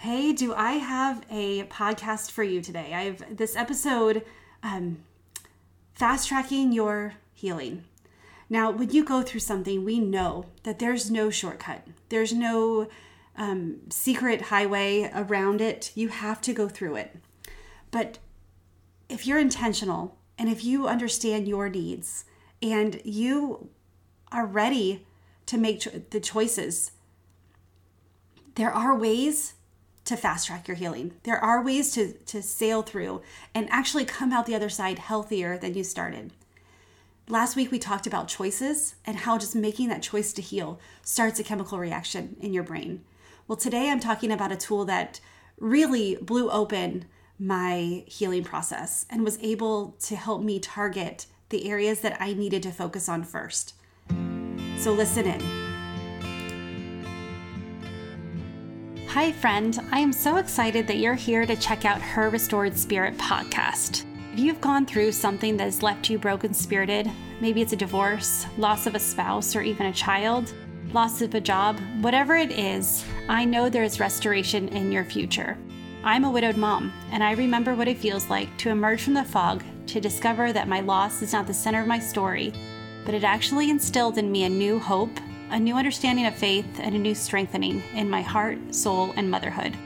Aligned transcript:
Hey, 0.00 0.32
do 0.32 0.54
I 0.54 0.76
have 0.78 1.26
a 1.30 1.64
podcast 1.64 2.30
for 2.30 2.42
you 2.42 2.62
today? 2.62 2.94
I 2.94 3.02
have 3.02 3.36
this 3.36 3.54
episode 3.54 4.24
um, 4.62 5.04
fast 5.92 6.26
tracking 6.26 6.72
your 6.72 7.16
healing. 7.34 7.84
Now, 8.48 8.70
when 8.70 8.88
you 8.88 9.04
go 9.04 9.20
through 9.20 9.40
something, 9.40 9.84
we 9.84 9.98
know 9.98 10.46
that 10.62 10.78
there's 10.78 11.10
no 11.10 11.28
shortcut, 11.28 11.86
there's 12.08 12.32
no 12.32 12.88
um, 13.36 13.80
secret 13.90 14.40
highway 14.40 15.10
around 15.14 15.60
it. 15.60 15.92
You 15.94 16.08
have 16.08 16.40
to 16.42 16.54
go 16.54 16.66
through 16.66 16.96
it. 16.96 17.16
But 17.90 18.20
if 19.10 19.26
you're 19.26 19.38
intentional 19.38 20.16
and 20.38 20.48
if 20.48 20.64
you 20.64 20.88
understand 20.88 21.46
your 21.46 21.68
needs 21.68 22.24
and 22.62 23.02
you 23.04 23.68
are 24.32 24.46
ready 24.46 25.06
to 25.44 25.58
make 25.58 25.80
cho- 25.80 26.00
the 26.08 26.20
choices, 26.20 26.92
there 28.54 28.72
are 28.72 28.96
ways 28.96 29.56
to 30.10 30.16
fast 30.16 30.48
track 30.48 30.66
your 30.66 30.76
healing. 30.76 31.12
There 31.22 31.38
are 31.38 31.62
ways 31.62 31.92
to, 31.92 32.12
to 32.12 32.42
sail 32.42 32.82
through 32.82 33.22
and 33.54 33.68
actually 33.70 34.04
come 34.04 34.32
out 34.32 34.44
the 34.44 34.56
other 34.56 34.68
side 34.68 34.98
healthier 34.98 35.56
than 35.56 35.74
you 35.74 35.84
started. 35.84 36.32
Last 37.28 37.54
week, 37.54 37.70
we 37.70 37.78
talked 37.78 38.08
about 38.08 38.26
choices 38.26 38.96
and 39.06 39.18
how 39.18 39.38
just 39.38 39.54
making 39.54 39.88
that 39.88 40.02
choice 40.02 40.32
to 40.32 40.42
heal 40.42 40.80
starts 41.02 41.38
a 41.38 41.44
chemical 41.44 41.78
reaction 41.78 42.36
in 42.40 42.52
your 42.52 42.64
brain. 42.64 43.04
Well, 43.46 43.56
today 43.56 43.88
I'm 43.88 44.00
talking 44.00 44.32
about 44.32 44.50
a 44.50 44.56
tool 44.56 44.84
that 44.86 45.20
really 45.60 46.16
blew 46.16 46.50
open 46.50 47.04
my 47.38 48.02
healing 48.08 48.42
process 48.42 49.06
and 49.08 49.24
was 49.24 49.38
able 49.40 49.96
to 50.00 50.16
help 50.16 50.42
me 50.42 50.58
target 50.58 51.26
the 51.50 51.70
areas 51.70 52.00
that 52.00 52.20
I 52.20 52.32
needed 52.32 52.64
to 52.64 52.72
focus 52.72 53.08
on 53.08 53.22
first. 53.22 53.74
So, 54.78 54.92
listen 54.92 55.26
in. 55.26 55.69
Hi, 59.14 59.32
friend. 59.32 59.76
I 59.90 59.98
am 59.98 60.12
so 60.12 60.36
excited 60.36 60.86
that 60.86 60.98
you're 60.98 61.14
here 61.14 61.44
to 61.44 61.56
check 61.56 61.84
out 61.84 62.00
Her 62.00 62.30
Restored 62.30 62.78
Spirit 62.78 63.18
podcast. 63.18 64.04
If 64.32 64.38
you've 64.38 64.60
gone 64.60 64.86
through 64.86 65.10
something 65.10 65.56
that 65.56 65.64
has 65.64 65.82
left 65.82 66.08
you 66.08 66.16
broken 66.16 66.54
spirited, 66.54 67.10
maybe 67.40 67.60
it's 67.60 67.72
a 67.72 67.76
divorce, 67.76 68.46
loss 68.56 68.86
of 68.86 68.94
a 68.94 69.00
spouse, 69.00 69.56
or 69.56 69.62
even 69.62 69.86
a 69.86 69.92
child, 69.92 70.54
loss 70.92 71.22
of 71.22 71.34
a 71.34 71.40
job, 71.40 71.80
whatever 72.00 72.36
it 72.36 72.52
is, 72.52 73.04
I 73.28 73.44
know 73.44 73.68
there 73.68 73.82
is 73.82 73.98
restoration 73.98 74.68
in 74.68 74.92
your 74.92 75.04
future. 75.04 75.58
I'm 76.04 76.22
a 76.22 76.30
widowed 76.30 76.56
mom, 76.56 76.92
and 77.10 77.24
I 77.24 77.32
remember 77.32 77.74
what 77.74 77.88
it 77.88 77.98
feels 77.98 78.30
like 78.30 78.56
to 78.58 78.70
emerge 78.70 79.02
from 79.02 79.14
the 79.14 79.24
fog 79.24 79.64
to 79.88 80.00
discover 80.00 80.52
that 80.52 80.68
my 80.68 80.82
loss 80.82 81.20
is 81.20 81.32
not 81.32 81.48
the 81.48 81.52
center 81.52 81.80
of 81.80 81.88
my 81.88 81.98
story, 81.98 82.52
but 83.04 83.14
it 83.14 83.24
actually 83.24 83.70
instilled 83.70 84.18
in 84.18 84.30
me 84.30 84.44
a 84.44 84.48
new 84.48 84.78
hope 84.78 85.18
a 85.50 85.58
new 85.58 85.76
understanding 85.76 86.26
of 86.26 86.34
faith, 86.34 86.80
and 86.80 86.94
a 86.94 86.98
new 86.98 87.14
strengthening 87.14 87.82
in 87.94 88.08
my 88.08 88.22
heart, 88.22 88.58
soul, 88.74 89.12
and 89.16 89.30
motherhood. 89.30 89.76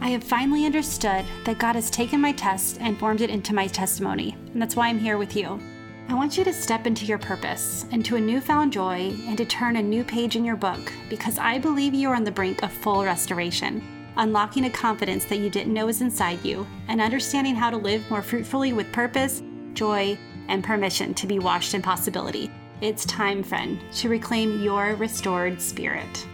I 0.00 0.08
have 0.08 0.24
finally 0.24 0.66
understood 0.66 1.24
that 1.44 1.58
God 1.58 1.74
has 1.74 1.90
taken 1.90 2.20
my 2.20 2.32
test 2.32 2.78
and 2.80 2.98
formed 2.98 3.20
it 3.20 3.30
into 3.30 3.54
my 3.54 3.66
testimony, 3.66 4.36
and 4.52 4.60
that's 4.60 4.76
why 4.76 4.88
I'm 4.88 4.98
here 4.98 5.18
with 5.18 5.36
you. 5.36 5.60
I 6.08 6.14
want 6.14 6.36
you 6.36 6.42
to 6.42 6.52
step 6.52 6.86
into 6.86 7.04
your 7.04 7.18
purpose, 7.18 7.86
into 7.92 8.16
a 8.16 8.20
newfound 8.20 8.72
joy, 8.72 9.14
and 9.26 9.38
to 9.38 9.44
turn 9.44 9.76
a 9.76 9.82
new 9.82 10.02
page 10.02 10.34
in 10.34 10.44
your 10.44 10.56
book 10.56 10.92
because 11.08 11.38
I 11.38 11.58
believe 11.58 11.94
you 11.94 12.08
are 12.08 12.16
on 12.16 12.24
the 12.24 12.32
brink 12.32 12.62
of 12.62 12.72
full 12.72 13.04
restoration, 13.04 13.82
unlocking 14.16 14.64
a 14.64 14.70
confidence 14.70 15.24
that 15.26 15.38
you 15.38 15.50
didn't 15.50 15.72
know 15.72 15.86
was 15.86 16.00
inside 16.00 16.44
you, 16.44 16.66
and 16.88 17.00
understanding 17.00 17.54
how 17.54 17.70
to 17.70 17.76
live 17.76 18.10
more 18.10 18.22
fruitfully 18.22 18.72
with 18.72 18.90
purpose, 18.90 19.42
joy, 19.74 20.18
and 20.48 20.64
permission 20.64 21.14
to 21.14 21.28
be 21.28 21.38
washed 21.38 21.74
in 21.74 21.82
possibility. 21.82 22.50
It's 22.80 23.04
time, 23.04 23.42
friend, 23.42 23.78
to 23.96 24.08
reclaim 24.08 24.62
your 24.62 24.94
restored 24.94 25.60
spirit. 25.60 26.26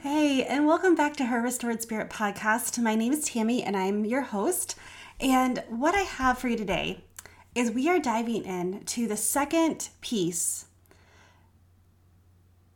Hey, 0.00 0.42
and 0.42 0.66
welcome 0.66 0.96
back 0.96 1.14
to 1.18 1.26
Her 1.26 1.40
Restored 1.40 1.80
Spirit 1.80 2.10
podcast. 2.10 2.82
My 2.82 2.96
name 2.96 3.12
is 3.12 3.24
Tammy, 3.24 3.62
and 3.62 3.76
I'm 3.76 4.04
your 4.04 4.22
host. 4.22 4.74
And 5.20 5.62
what 5.68 5.94
I 5.94 6.00
have 6.00 6.38
for 6.38 6.48
you 6.48 6.56
today 6.56 7.04
is 7.54 7.70
we 7.70 7.88
are 7.88 8.00
diving 8.00 8.42
in 8.42 8.82
to 8.86 9.06
the 9.06 9.16
second 9.16 9.90
piece 10.00 10.66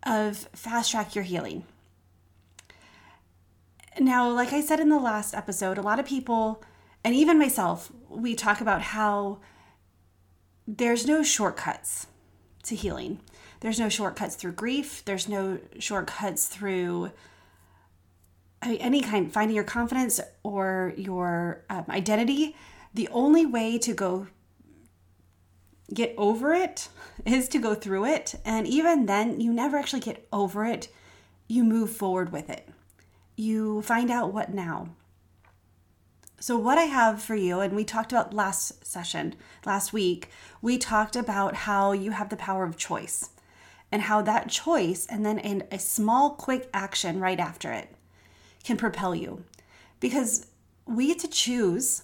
of 0.05 0.37
Fast 0.53 0.93
Track 0.93 1.17
Your 1.17 1.25
Healing. 1.25 1.65
Now, 3.99 4.31
like 4.31 4.53
I 4.53 4.61
said 4.61 4.79
in 4.79 4.89
the 4.89 5.01
last 5.01 5.35
episode, 5.35 5.79
a 5.79 5.83
lot 5.83 5.99
of 5.99 6.07
people, 6.07 6.63
and 7.03 7.13
even 7.13 7.41
myself, 7.41 7.91
we 8.09 8.37
talk 8.37 8.61
about 8.61 8.83
how 8.83 9.41
there's 10.67 11.07
no 11.07 11.23
shortcuts 11.23 12.07
to 12.65 12.75
healing. 12.75 13.21
There's 13.61 13.79
no 13.79 13.89
shortcuts 13.89 14.35
through 14.37 14.53
grief. 14.53 15.05
There's 15.05 15.29
no 15.29 15.59
shortcuts 15.79 16.47
through 16.47 17.11
I 18.63 18.69
mean, 18.69 18.79
any 18.79 19.01
kind, 19.03 19.31
finding 19.31 19.55
your 19.55 19.65
confidence 19.65 20.21
or 20.43 20.95
your 20.97 21.65
um, 21.69 21.85
identity. 21.91 22.57
The 22.95 23.09
only 23.09 23.45
way 23.45 23.77
to 23.79 23.93
go 23.93 24.29
get 25.93 26.15
over 26.17 26.55
it 26.55 26.89
is 27.27 27.49
to 27.51 27.59
go 27.59 27.75
through 27.75 28.07
it. 28.07 28.35
And 28.45 28.67
even 28.67 29.07
then, 29.07 29.41
you 29.41 29.53
never 29.53 29.77
actually 29.77 30.01
get 30.01 30.27
over 30.33 30.65
it. 30.65 30.89
You 31.47 31.63
move 31.63 31.91
forward 31.91 32.33
with 32.33 32.49
it. 32.49 32.67
You 33.37 33.83
find 33.83 34.11
out 34.11 34.33
what 34.33 34.55
now. 34.55 34.89
So, 36.45 36.59
what 36.59 36.77
I 36.77 36.83
have 36.83 37.23
for 37.23 37.35
you, 37.35 37.61
and 37.61 37.75
we 37.75 37.85
talked 37.85 38.13
about 38.13 38.35
last 38.35 38.85
session, 38.87 39.35
last 39.65 39.95
week, 39.95 40.29
we 40.61 40.77
talked 40.77 41.17
about 41.17 41.55
how 41.55 41.93
you 41.93 42.11
have 42.11 42.29
the 42.29 42.37
power 42.37 42.65
of 42.65 42.77
choice 42.77 43.31
and 43.91 44.03
how 44.03 44.21
that 44.21 44.51
choice 44.51 45.07
and 45.07 45.25
then 45.25 45.39
in 45.39 45.67
a 45.73 45.79
small, 45.79 46.33
quick 46.33 46.69
action 46.75 47.19
right 47.19 47.41
after 47.41 47.73
it 47.73 47.95
can 48.63 48.77
propel 48.77 49.15
you. 49.15 49.45
Because 50.01 50.47
we 50.85 51.07
get 51.07 51.21
to 51.21 51.29
choose 51.29 52.03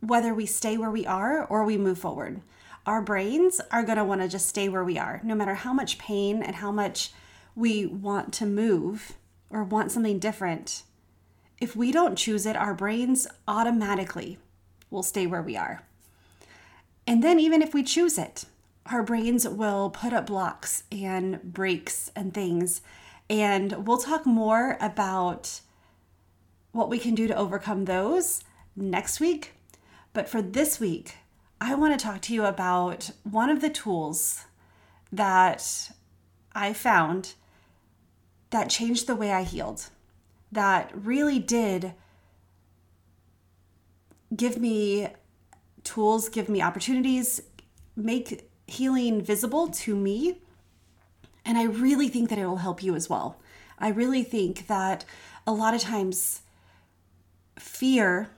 whether 0.00 0.34
we 0.34 0.44
stay 0.44 0.76
where 0.76 0.90
we 0.90 1.06
are 1.06 1.44
or 1.44 1.64
we 1.64 1.78
move 1.78 2.00
forward. 2.00 2.42
Our 2.84 3.00
brains 3.00 3.60
are 3.70 3.84
going 3.84 3.98
to 3.98 4.04
want 4.04 4.22
to 4.22 4.28
just 4.28 4.48
stay 4.48 4.68
where 4.68 4.82
we 4.82 4.98
are, 4.98 5.20
no 5.22 5.36
matter 5.36 5.54
how 5.54 5.72
much 5.72 5.98
pain 5.98 6.42
and 6.42 6.56
how 6.56 6.72
much 6.72 7.12
we 7.54 7.86
want 7.86 8.32
to 8.34 8.44
move 8.44 9.12
or 9.50 9.62
want 9.62 9.92
something 9.92 10.18
different 10.18 10.82
if 11.60 11.74
we 11.74 11.90
don't 11.92 12.16
choose 12.16 12.46
it, 12.46 12.56
our 12.56 12.74
brains 12.74 13.26
automatically 13.48 14.38
will 14.90 15.02
stay 15.02 15.26
where 15.26 15.42
we 15.42 15.56
are. 15.56 15.82
And 17.06 17.22
then, 17.22 17.38
even 17.38 17.62
if 17.62 17.72
we 17.72 17.82
choose 17.82 18.18
it, 18.18 18.44
our 18.86 19.02
brains 19.02 19.48
will 19.48 19.90
put 19.90 20.12
up 20.12 20.26
blocks 20.26 20.84
and 20.92 21.42
brakes 21.42 22.10
and 22.14 22.34
things. 22.34 22.82
And 23.28 23.86
we'll 23.86 23.98
talk 23.98 24.26
more 24.26 24.76
about 24.80 25.60
what 26.72 26.90
we 26.90 26.98
can 26.98 27.14
do 27.14 27.26
to 27.26 27.36
overcome 27.36 27.84
those 27.84 28.44
next 28.76 29.18
week. 29.18 29.54
But 30.12 30.28
for 30.28 30.42
this 30.42 30.78
week, 30.78 31.14
I 31.60 31.74
want 31.74 31.98
to 31.98 32.04
talk 32.04 32.20
to 32.22 32.34
you 32.34 32.44
about 32.44 33.10
one 33.22 33.50
of 33.50 33.60
the 33.60 33.70
tools 33.70 34.44
that 35.10 35.90
I 36.52 36.72
found 36.72 37.34
that 38.50 38.70
changed 38.70 39.06
the 39.06 39.16
way 39.16 39.32
I 39.32 39.42
healed 39.42 39.88
that 40.56 40.90
really 40.94 41.38
did 41.38 41.92
give 44.34 44.58
me 44.58 45.08
tools, 45.84 46.28
give 46.28 46.48
me 46.48 46.60
opportunities, 46.60 47.40
make 47.94 48.50
healing 48.66 49.22
visible 49.22 49.68
to 49.68 49.94
me. 49.94 50.40
And 51.44 51.56
I 51.56 51.64
really 51.64 52.08
think 52.08 52.28
that 52.30 52.38
it 52.38 52.46
will 52.46 52.56
help 52.56 52.82
you 52.82 52.96
as 52.96 53.08
well. 53.08 53.38
I 53.78 53.88
really 53.88 54.24
think 54.24 54.66
that 54.66 55.04
a 55.46 55.52
lot 55.52 55.74
of 55.74 55.80
times 55.80 56.42
fear 57.58 58.30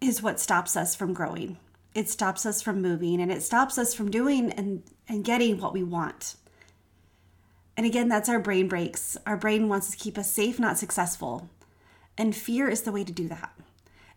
is 0.00 0.22
what 0.22 0.38
stops 0.38 0.76
us 0.76 0.94
from 0.94 1.12
growing. 1.12 1.58
It 1.94 2.08
stops 2.08 2.46
us 2.46 2.62
from 2.62 2.80
moving 2.80 3.20
and 3.20 3.32
it 3.32 3.42
stops 3.42 3.78
us 3.78 3.94
from 3.94 4.10
doing 4.10 4.52
and, 4.52 4.82
and 5.08 5.24
getting 5.24 5.58
what 5.60 5.72
we 5.72 5.82
want. 5.82 6.36
And 7.78 7.86
again, 7.86 8.08
that's 8.08 8.28
our 8.28 8.40
brain 8.40 8.66
brakes. 8.66 9.16
Our 9.24 9.36
brain 9.36 9.68
wants 9.68 9.88
to 9.92 9.96
keep 9.96 10.18
us 10.18 10.28
safe, 10.28 10.58
not 10.58 10.78
successful. 10.78 11.48
And 12.18 12.34
fear 12.34 12.68
is 12.68 12.82
the 12.82 12.90
way 12.90 13.04
to 13.04 13.12
do 13.12 13.28
that. 13.28 13.52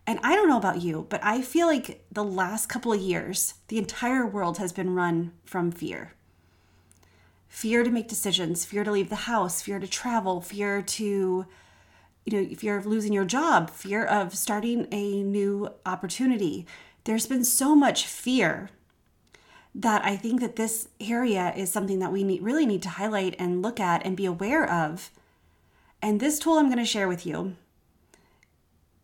And 0.08 0.20
I 0.24 0.36
don't 0.36 0.50
know 0.50 0.58
about 0.58 0.82
you, 0.82 1.06
but 1.10 1.24
I 1.24 1.44
feel 1.44 1.68
like 1.68 2.04
the 2.12 2.24
last 2.24 2.70
couple 2.70 2.92
of 2.92 3.00
years, 3.00 3.54
the 3.68 3.78
entire 3.78 4.26
world 4.26 4.58
has 4.58 4.74
been 4.74 4.96
run 4.96 5.34
from 5.46 5.72
fear 5.72 6.14
fear 7.48 7.84
to 7.84 7.92
make 7.92 8.08
decisions, 8.08 8.64
fear 8.64 8.84
to 8.84 8.92
leave 8.92 9.10
the 9.10 9.28
house, 9.28 9.62
fear 9.62 9.78
to 9.78 9.88
travel, 9.88 10.40
fear 10.40 10.82
to, 10.82 11.46
you 12.26 12.32
know, 12.32 12.56
fear 12.56 12.78
of 12.78 12.86
losing 12.86 13.12
your 13.12 13.26
job, 13.26 13.70
fear 13.70 14.06
of 14.06 14.34
starting 14.34 14.88
a 14.90 15.22
new 15.22 15.70
opportunity. 15.86 16.66
There's 17.04 17.28
been 17.28 17.44
so 17.44 17.76
much 17.76 18.08
fear 18.08 18.70
that 19.74 20.04
I 20.04 20.18
think 20.18 20.42
that 20.42 20.58
this 20.58 20.90
area 21.00 21.54
is 21.56 21.72
something 21.72 22.00
that 22.00 22.12
we 22.12 22.24
need, 22.24 22.42
really 22.42 22.66
need 22.66 22.82
to 22.84 22.90
highlight 22.90 23.36
and 23.40 23.62
look 23.62 23.80
at 23.80 24.06
and 24.06 24.18
be 24.18 24.26
aware 24.26 24.70
of. 24.70 25.12
And 26.02 26.20
this 26.20 26.40
tool 26.40 26.58
I'm 26.58 26.66
going 26.66 26.78
to 26.78 26.86
share 26.86 27.08
with 27.08 27.26
you 27.26 27.56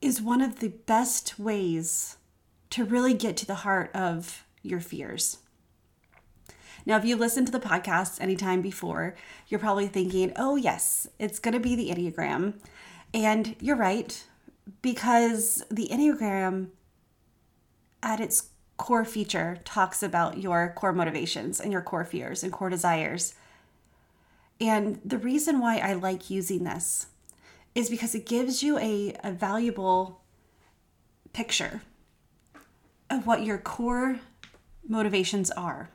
is 0.02 0.22
one 0.22 0.42
of 0.42 0.60
the 0.60 0.70
best 0.70 1.40
ways 1.40 2.18
to 2.70 2.84
really 2.84 3.14
get 3.14 3.38
to 3.38 3.46
the 3.46 3.56
heart 3.56 3.90
of 3.96 4.46
your 4.62 4.80
fears. 4.80 5.38
Now, 6.86 6.98
if 6.98 7.06
you've 7.06 7.20
listened 7.20 7.48
to 7.48 7.52
the 7.52 7.60
podcast 7.60 8.22
anytime 8.22 8.62
before, 8.62 9.16
you're 9.48 9.60
probably 9.60 9.88
thinking, 9.88 10.32
oh, 10.36 10.56
yes, 10.56 11.08
it's 11.20 11.40
going 11.40 11.54
to 11.54 11.60
be 11.60 11.76
the 11.76 11.90
Enneagram. 11.90 12.54
And 13.14 13.56
you're 13.60 13.76
right, 13.76 14.24
because 14.82 15.64
the 15.70 15.90
Enneagram, 15.92 16.68
at 18.04 18.20
its 18.20 18.50
core 18.78 19.06
feature, 19.06 19.60
talks 19.66 20.02
about 20.02 20.38
your 20.38 20.74
core 20.76 20.94
motivations 20.94 21.60
and 21.60 21.72
your 21.72 21.82
core 21.82 22.06
fears 22.06 22.44
and 22.44 22.54
core 22.54 22.70
desires. 22.70 23.34
And 24.62 25.02
the 25.04 25.18
reason 25.18 25.60
why 25.60 25.78
I 25.78 25.94
like 25.94 26.30
using 26.30 26.64
this 26.64 27.08
is 27.76 27.90
because 27.90 28.16
it 28.16 28.26
gives 28.26 28.64
you 28.64 28.78
a, 28.78 29.16
a 29.24 29.32
valuable 29.32 30.22
picture 31.34 31.82
of 33.10 33.28
what 33.28 33.44
your 33.44 33.58
core 33.58 34.20
motivations 34.88 35.52
are. 35.52 35.90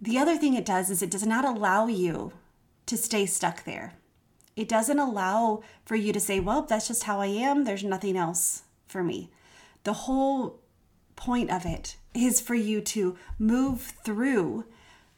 The 0.00 0.18
other 0.18 0.36
thing 0.36 0.54
it 0.54 0.66
does 0.66 0.90
is 0.90 1.02
it 1.02 1.10
does 1.10 1.26
not 1.26 1.44
allow 1.44 1.86
you 1.86 2.32
to 2.86 2.96
stay 2.96 3.24
stuck 3.24 3.64
there. 3.64 3.94
It 4.54 4.68
doesn't 4.68 4.98
allow 4.98 5.62
for 5.84 5.96
you 5.96 6.12
to 6.12 6.20
say, 6.20 6.40
well, 6.40 6.62
that's 6.62 6.88
just 6.88 7.04
how 7.04 7.20
I 7.20 7.26
am. 7.26 7.64
There's 7.64 7.84
nothing 7.84 8.16
else 8.16 8.62
for 8.86 9.02
me. 9.02 9.30
The 9.84 9.92
whole 9.92 10.60
point 11.16 11.50
of 11.50 11.64
it 11.64 11.96
is 12.14 12.40
for 12.40 12.54
you 12.54 12.80
to 12.80 13.16
move 13.38 13.94
through 14.04 14.64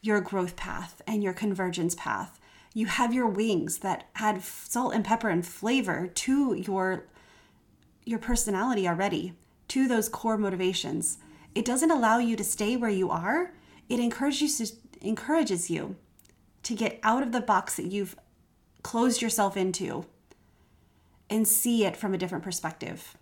your 0.01 0.21
growth 0.21 0.55
path 0.55 1.01
and 1.05 1.21
your 1.21 1.33
convergence 1.33 1.95
path. 1.95 2.39
You 2.73 2.87
have 2.87 3.13
your 3.13 3.27
wings 3.27 3.79
that 3.79 4.09
add 4.15 4.41
salt 4.43 4.93
and 4.93 5.03
pepper 5.03 5.29
and 5.29 5.45
flavor 5.45 6.07
to 6.07 6.53
your 6.53 7.05
your 8.05 8.19
personality 8.19 8.87
already, 8.87 9.33
to 9.67 9.87
those 9.87 10.09
core 10.09 10.37
motivations. 10.37 11.19
It 11.53 11.63
doesn't 11.63 11.91
allow 11.91 12.17
you 12.17 12.35
to 12.37 12.43
stay 12.43 12.75
where 12.75 12.89
you 12.89 13.11
are. 13.11 13.51
It 13.87 13.99
encourages 13.99 14.59
you, 14.59 14.67
encourages 15.01 15.69
you 15.69 15.95
to 16.63 16.73
get 16.73 16.99
out 17.03 17.21
of 17.21 17.31
the 17.31 17.41
box 17.41 17.75
that 17.75 17.91
you've 17.91 18.15
closed 18.81 19.21
yourself 19.21 19.55
into 19.55 20.05
and 21.29 21.47
see 21.47 21.85
it 21.85 21.95
from 21.95 22.13
a 22.13 22.17
different 22.17 22.43
perspective. 22.43 23.15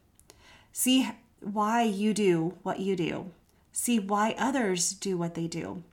See 0.71 1.09
why 1.41 1.83
you 1.83 2.13
do 2.13 2.55
what 2.63 2.79
you 2.79 2.95
do. 2.95 3.31
See 3.71 3.99
why 3.99 4.35
others 4.37 4.91
do 4.91 5.17
what 5.17 5.35
they 5.35 5.47
do 5.47 5.83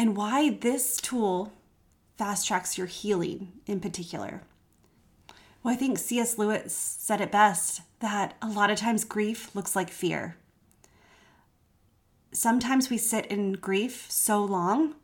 and 0.00 0.16
why 0.16 0.48
this 0.48 0.96
tool 0.96 1.52
fast 2.16 2.48
tracks 2.48 2.78
your 2.78 2.86
healing 2.86 3.52
in 3.66 3.80
particular. 3.80 4.40
Well, 5.62 5.74
I 5.74 5.76
think 5.76 5.98
C.S. 5.98 6.38
Lewis 6.38 6.72
said 6.72 7.20
it 7.20 7.30
best 7.30 7.82
that 8.00 8.34
a 8.40 8.48
lot 8.48 8.70
of 8.70 8.78
times 8.78 9.04
grief 9.04 9.54
looks 9.54 9.76
like 9.76 9.90
fear. 9.90 10.36
Sometimes 12.32 12.88
we 12.88 12.96
sit 12.96 13.26
in 13.26 13.52
grief 13.52 14.06
so 14.08 14.42
long, 14.42 14.94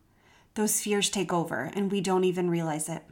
those 0.55 0.81
fears 0.81 1.11
take 1.11 1.31
over 1.31 1.71
and 1.75 1.93
we 1.93 2.01
don't 2.01 2.25
even 2.25 2.49
realize 2.49 2.89
it. 2.89 3.03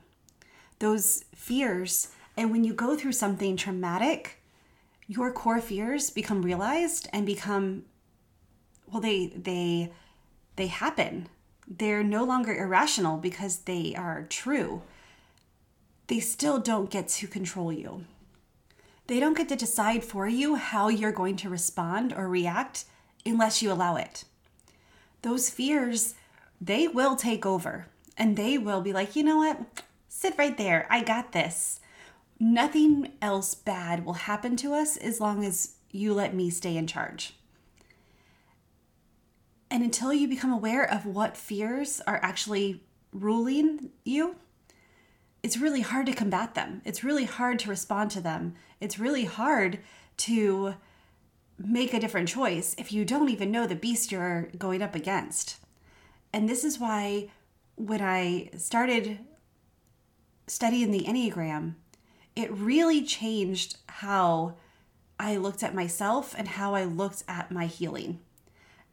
Those 0.78 1.26
fears, 1.34 2.08
and 2.34 2.50
when 2.50 2.64
you 2.64 2.72
go 2.72 2.96
through 2.96 3.12
something 3.12 3.58
traumatic, 3.58 4.40
your 5.06 5.32
core 5.32 5.60
fears 5.60 6.10
become 6.10 6.42
realized 6.42 7.08
and 7.12 7.26
become 7.26 7.84
well 8.90 9.00
they 9.00 9.26
they 9.36 9.92
they 10.56 10.66
happen 10.68 11.28
they're 11.66 12.04
no 12.04 12.24
longer 12.24 12.54
irrational 12.54 13.16
because 13.16 13.58
they 13.58 13.94
are 13.96 14.26
true, 14.28 14.82
they 16.06 16.20
still 16.20 16.58
don't 16.58 16.90
get 16.90 17.08
to 17.08 17.26
control 17.26 17.72
you. 17.72 18.04
They 19.06 19.20
don't 19.20 19.36
get 19.36 19.48
to 19.50 19.56
decide 19.56 20.04
for 20.04 20.28
you 20.28 20.56
how 20.56 20.88
you're 20.88 21.12
going 21.12 21.36
to 21.36 21.48
respond 21.48 22.12
or 22.12 22.28
react 22.28 22.84
unless 23.24 23.62
you 23.62 23.72
allow 23.72 23.96
it. 23.96 24.24
Those 25.22 25.50
fears, 25.50 26.14
they 26.60 26.88
will 26.88 27.16
take 27.16 27.46
over 27.46 27.86
and 28.16 28.36
they 28.36 28.58
will 28.58 28.80
be 28.80 28.92
like, 28.92 29.16
you 29.16 29.22
know 29.22 29.38
what? 29.38 29.82
Sit 30.08 30.34
right 30.38 30.56
there. 30.56 30.86
I 30.90 31.02
got 31.02 31.32
this. 31.32 31.80
Nothing 32.38 33.12
else 33.22 33.54
bad 33.54 34.04
will 34.04 34.14
happen 34.14 34.56
to 34.56 34.74
us 34.74 34.96
as 34.96 35.20
long 35.20 35.44
as 35.44 35.76
you 35.90 36.12
let 36.12 36.34
me 36.34 36.50
stay 36.50 36.76
in 36.76 36.86
charge. 36.86 37.34
And 39.70 39.82
until 39.82 40.12
you 40.12 40.28
become 40.28 40.52
aware 40.52 40.88
of 40.88 41.06
what 41.06 41.36
fears 41.36 42.00
are 42.06 42.20
actually 42.22 42.82
ruling 43.12 43.90
you, 44.04 44.36
it's 45.42 45.56
really 45.56 45.82
hard 45.82 46.06
to 46.06 46.12
combat 46.12 46.54
them. 46.54 46.80
It's 46.84 47.04
really 47.04 47.24
hard 47.24 47.58
to 47.60 47.70
respond 47.70 48.10
to 48.12 48.20
them. 48.20 48.54
It's 48.80 48.98
really 48.98 49.24
hard 49.24 49.78
to 50.18 50.74
make 51.58 51.94
a 51.94 52.00
different 52.00 52.28
choice 52.28 52.74
if 52.78 52.92
you 52.92 53.04
don't 53.04 53.28
even 53.28 53.50
know 53.50 53.66
the 53.66 53.76
beast 53.76 54.10
you're 54.10 54.48
going 54.58 54.82
up 54.82 54.94
against. 54.94 55.56
And 56.32 56.48
this 56.48 56.64
is 56.64 56.78
why 56.78 57.30
when 57.76 58.00
I 58.00 58.50
started 58.56 59.18
studying 60.46 60.90
the 60.90 61.04
Enneagram, 61.04 61.74
it 62.36 62.52
really 62.52 63.04
changed 63.04 63.76
how 63.88 64.54
I 65.18 65.36
looked 65.36 65.62
at 65.62 65.74
myself 65.74 66.34
and 66.36 66.48
how 66.48 66.74
I 66.74 66.84
looked 66.84 67.22
at 67.28 67.50
my 67.50 67.66
healing. 67.66 68.20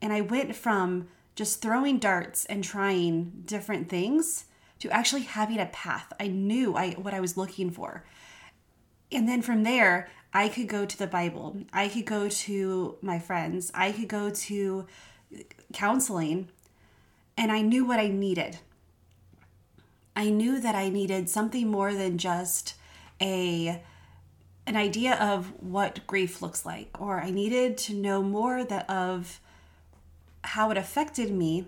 And 0.01 0.13
I 0.13 0.21
went 0.21 0.55
from 0.55 1.07
just 1.35 1.61
throwing 1.61 1.97
darts 1.97 2.45
and 2.45 2.63
trying 2.63 3.43
different 3.45 3.89
things 3.89 4.45
to 4.79 4.89
actually 4.89 5.23
having 5.23 5.59
a 5.59 5.65
path. 5.67 6.11
I 6.19 6.27
knew 6.27 6.75
I 6.75 6.91
what 6.91 7.13
I 7.13 7.19
was 7.19 7.37
looking 7.37 7.71
for. 7.71 8.03
And 9.11 9.27
then 9.27 9.41
from 9.41 9.63
there, 9.63 10.09
I 10.33 10.47
could 10.47 10.67
go 10.67 10.85
to 10.85 10.97
the 10.97 11.07
Bible. 11.07 11.57
I 11.73 11.87
could 11.87 12.05
go 12.05 12.29
to 12.29 12.97
my 13.01 13.19
friends. 13.19 13.71
I 13.73 13.91
could 13.91 14.07
go 14.07 14.29
to 14.29 14.87
counseling 15.73 16.49
and 17.37 17.51
I 17.51 17.61
knew 17.61 17.85
what 17.85 17.99
I 17.99 18.07
needed. 18.07 18.59
I 20.15 20.29
knew 20.29 20.59
that 20.59 20.75
I 20.75 20.89
needed 20.89 21.29
something 21.29 21.67
more 21.67 21.93
than 21.93 22.17
just 22.17 22.75
a 23.21 23.81
an 24.67 24.75
idea 24.75 25.15
of 25.15 25.51
what 25.61 26.05
grief 26.07 26.41
looks 26.41 26.65
like 26.65 26.99
or 26.99 27.19
I 27.19 27.31
needed 27.31 27.77
to 27.79 27.93
know 27.93 28.21
more 28.21 28.63
that 28.63 28.89
of 28.89 29.39
how 30.43 30.71
it 30.71 30.77
affected 30.77 31.31
me 31.31 31.65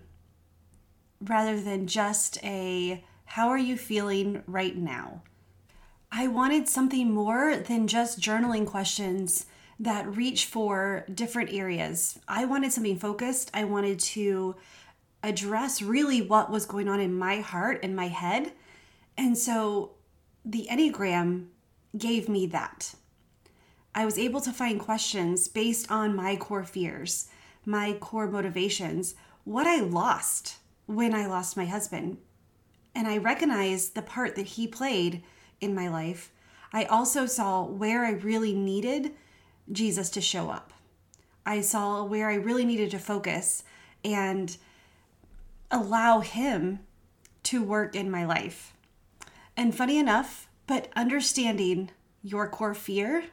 rather 1.21 1.59
than 1.59 1.88
just 1.88 2.44
a 2.44 3.03
how 3.25 3.50
are 3.50 3.57
you 3.57 3.77
feeling 3.77 4.44
right 4.45 4.75
now? 4.75 5.23
I 6.11 6.27
wanted 6.27 6.69
something 6.69 7.11
more 7.11 7.57
than 7.57 7.88
just 7.88 8.19
journaling 8.19 8.67
questions 8.67 9.47
that 9.79 10.15
reach 10.15 10.45
for 10.45 11.05
different 11.11 11.51
areas. 11.51 12.19
I 12.27 12.45
wanted 12.45 12.71
something 12.71 13.00
focused. 13.00 13.50
I 13.53 13.63
wanted 13.63 14.00
to 14.00 14.55
address 15.23 15.81
really 15.81 16.21
what 16.21 16.51
was 16.51 16.67
going 16.67 16.88
on 16.88 17.00
in 17.00 17.17
my 17.17 17.38
heart 17.38 17.79
and 17.81 17.95
my 17.95 18.09
head. 18.09 18.51
And 19.17 19.38
so 19.38 19.91
the 20.45 20.67
Enneagram 20.70 21.48
gave 21.98 22.27
me 22.27 22.46
that. 22.48 22.96
I 23.96 24.06
was 24.06 24.17
able 24.17 24.41
to 24.41 24.51
find 24.51 24.79
questions 24.79 25.48
based 25.48 25.91
on 25.91 26.15
my 26.15 26.36
core 26.36 26.63
fears 26.63 27.29
my 27.65 27.94
core 27.94 28.27
motivations, 28.27 29.15
what 29.44 29.67
I 29.67 29.79
lost 29.79 30.58
when 30.86 31.13
I 31.13 31.25
lost 31.25 31.58
my 31.58 31.65
husband. 31.65 32.17
And 32.94 33.08
I 33.08 33.17
recognized 33.17 33.96
the 33.96 34.01
part 34.01 34.36
that 34.36 34.48
he 34.48 34.67
played 34.67 35.24
in 35.62 35.74
my 35.74 35.88
life. 35.88 36.32
I 36.72 36.86
also 36.86 37.25
saw 37.25 37.63
where 37.63 38.06
I 38.06 38.12
really 38.12 38.53
needed 38.53 39.13
Jesus 39.72 40.10
to 40.12 40.22
show 40.22 40.50
up. 40.50 40.74
I 41.46 41.62
saw 41.62 42.03
where 42.03 42.29
I 42.29 42.36
really 42.36 42.65
needed 42.65 42.91
to 42.91 43.00
focus 43.00 43.63
and 44.03 44.56
allow 45.72 46.20
him 46.20 46.79
to 47.44 47.63
work 47.63 47.96
in 47.96 48.12
my 48.12 48.25
life. 48.25 48.74
And 49.55 49.75
funny 49.75 49.98
enough, 49.98 50.48
but 50.67 50.89
understanding 50.95 51.91
your 52.24 52.48
core 52.48 52.74
fear 52.74 53.25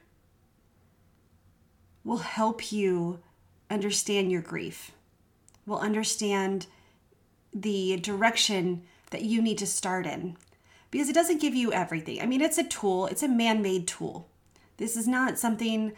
will 2.04 2.18
help 2.18 2.72
you 2.72 3.20
understand 3.70 4.30
your 4.30 4.42
grief, 4.42 4.92
will 5.66 5.78
understand 5.78 6.66
the 7.52 7.96
direction 7.98 8.82
that 9.10 9.22
you 9.22 9.40
need 9.40 9.58
to 9.58 9.66
start 9.66 10.06
in. 10.06 10.36
Because 10.90 11.08
it 11.08 11.14
doesn't 11.14 11.40
give 11.40 11.54
you 11.54 11.72
everything. 11.72 12.20
I 12.20 12.26
mean, 12.26 12.40
it's 12.40 12.58
a 12.58 12.64
tool, 12.64 13.06
it's 13.06 13.22
a 13.22 13.28
man 13.28 13.62
made 13.62 13.86
tool. 13.86 14.28
This 14.76 14.96
is 14.96 15.06
not 15.06 15.38
something 15.38 15.92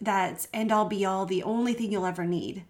that's 0.00 0.48
end 0.54 0.72
all 0.72 0.86
be 0.86 1.04
all, 1.04 1.26
the 1.26 1.42
only 1.42 1.74
thing 1.74 1.92
you'll 1.92 2.06
ever 2.06 2.24
need. 2.24 2.64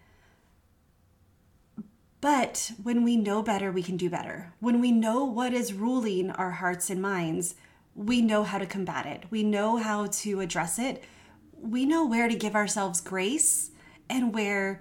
But 2.21 2.73
when 2.83 3.05
we 3.05 3.17
know 3.17 3.43
better, 3.43 3.71
we 3.71 3.83
can 3.83 3.97
do 3.97 4.11
better. 4.11 4.53
When 4.61 4.81
we 4.81 4.91
know 4.91 5.25
what 5.25 5.53
is 5.53 5.73
ruling 5.73 6.31
our 6.33 6.51
hearts 6.53 6.91
and 6.91 7.01
minds, 7.01 7.55
we 7.95 8.21
know 8.21 8.45
how 8.45 8.59
to 8.59 8.67
combat 8.67 9.07
it. 9.07 9.25
We 9.31 9.43
know 9.43 9.77
how 9.77 10.07
to 10.07 10.41
address 10.41 10.79
it. 10.79 11.05
We 11.61 11.85
know 11.85 12.05
where 12.05 12.29
to 12.29 12.35
give 12.35 12.55
ourselves 12.55 13.01
grace 13.01 13.71
and 14.09 14.35
where 14.35 14.81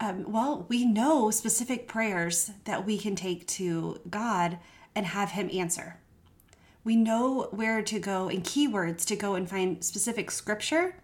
um, 0.00 0.24
well 0.30 0.66
we 0.68 0.84
know 0.84 1.30
specific 1.30 1.86
prayers 1.86 2.50
that 2.64 2.84
we 2.84 2.98
can 2.98 3.14
take 3.14 3.46
to 3.46 4.00
god 4.10 4.58
and 4.94 5.06
have 5.06 5.30
him 5.30 5.48
answer 5.52 5.98
we 6.82 6.96
know 6.96 7.48
where 7.50 7.82
to 7.82 7.98
go 7.98 8.28
and 8.28 8.44
keywords 8.44 9.04
to 9.06 9.16
go 9.16 9.34
and 9.34 9.48
find 9.48 9.84
specific 9.84 10.30
scripture 10.30 10.96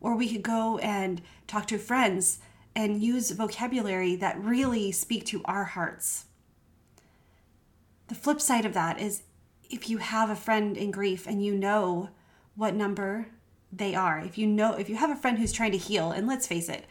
or 0.00 0.16
we 0.16 0.28
could 0.28 0.42
go 0.42 0.78
and 0.78 1.22
talk 1.46 1.66
to 1.66 1.78
friends 1.78 2.40
and 2.76 3.02
use 3.02 3.30
vocabulary 3.30 4.16
that 4.16 4.42
really 4.42 4.90
speak 4.90 5.24
to 5.26 5.42
our 5.44 5.64
hearts. 5.64 6.26
The 8.08 8.14
flip 8.14 8.40
side 8.40 8.66
of 8.66 8.74
that 8.74 9.00
is 9.00 9.22
if 9.70 9.88
you 9.88 9.98
have 9.98 10.30
a 10.30 10.36
friend 10.36 10.76
in 10.76 10.90
grief 10.90 11.26
and 11.26 11.44
you 11.44 11.54
know 11.54 12.10
what 12.54 12.74
number 12.74 13.28
they 13.72 13.94
are, 13.94 14.20
if 14.20 14.38
you 14.38 14.46
know, 14.46 14.74
if 14.74 14.88
you 14.88 14.96
have 14.96 15.10
a 15.10 15.16
friend 15.16 15.38
who's 15.38 15.52
trying 15.52 15.72
to 15.72 15.78
heal, 15.78 16.12
and 16.12 16.26
let's 16.26 16.46
face 16.46 16.68
it, 16.68 16.84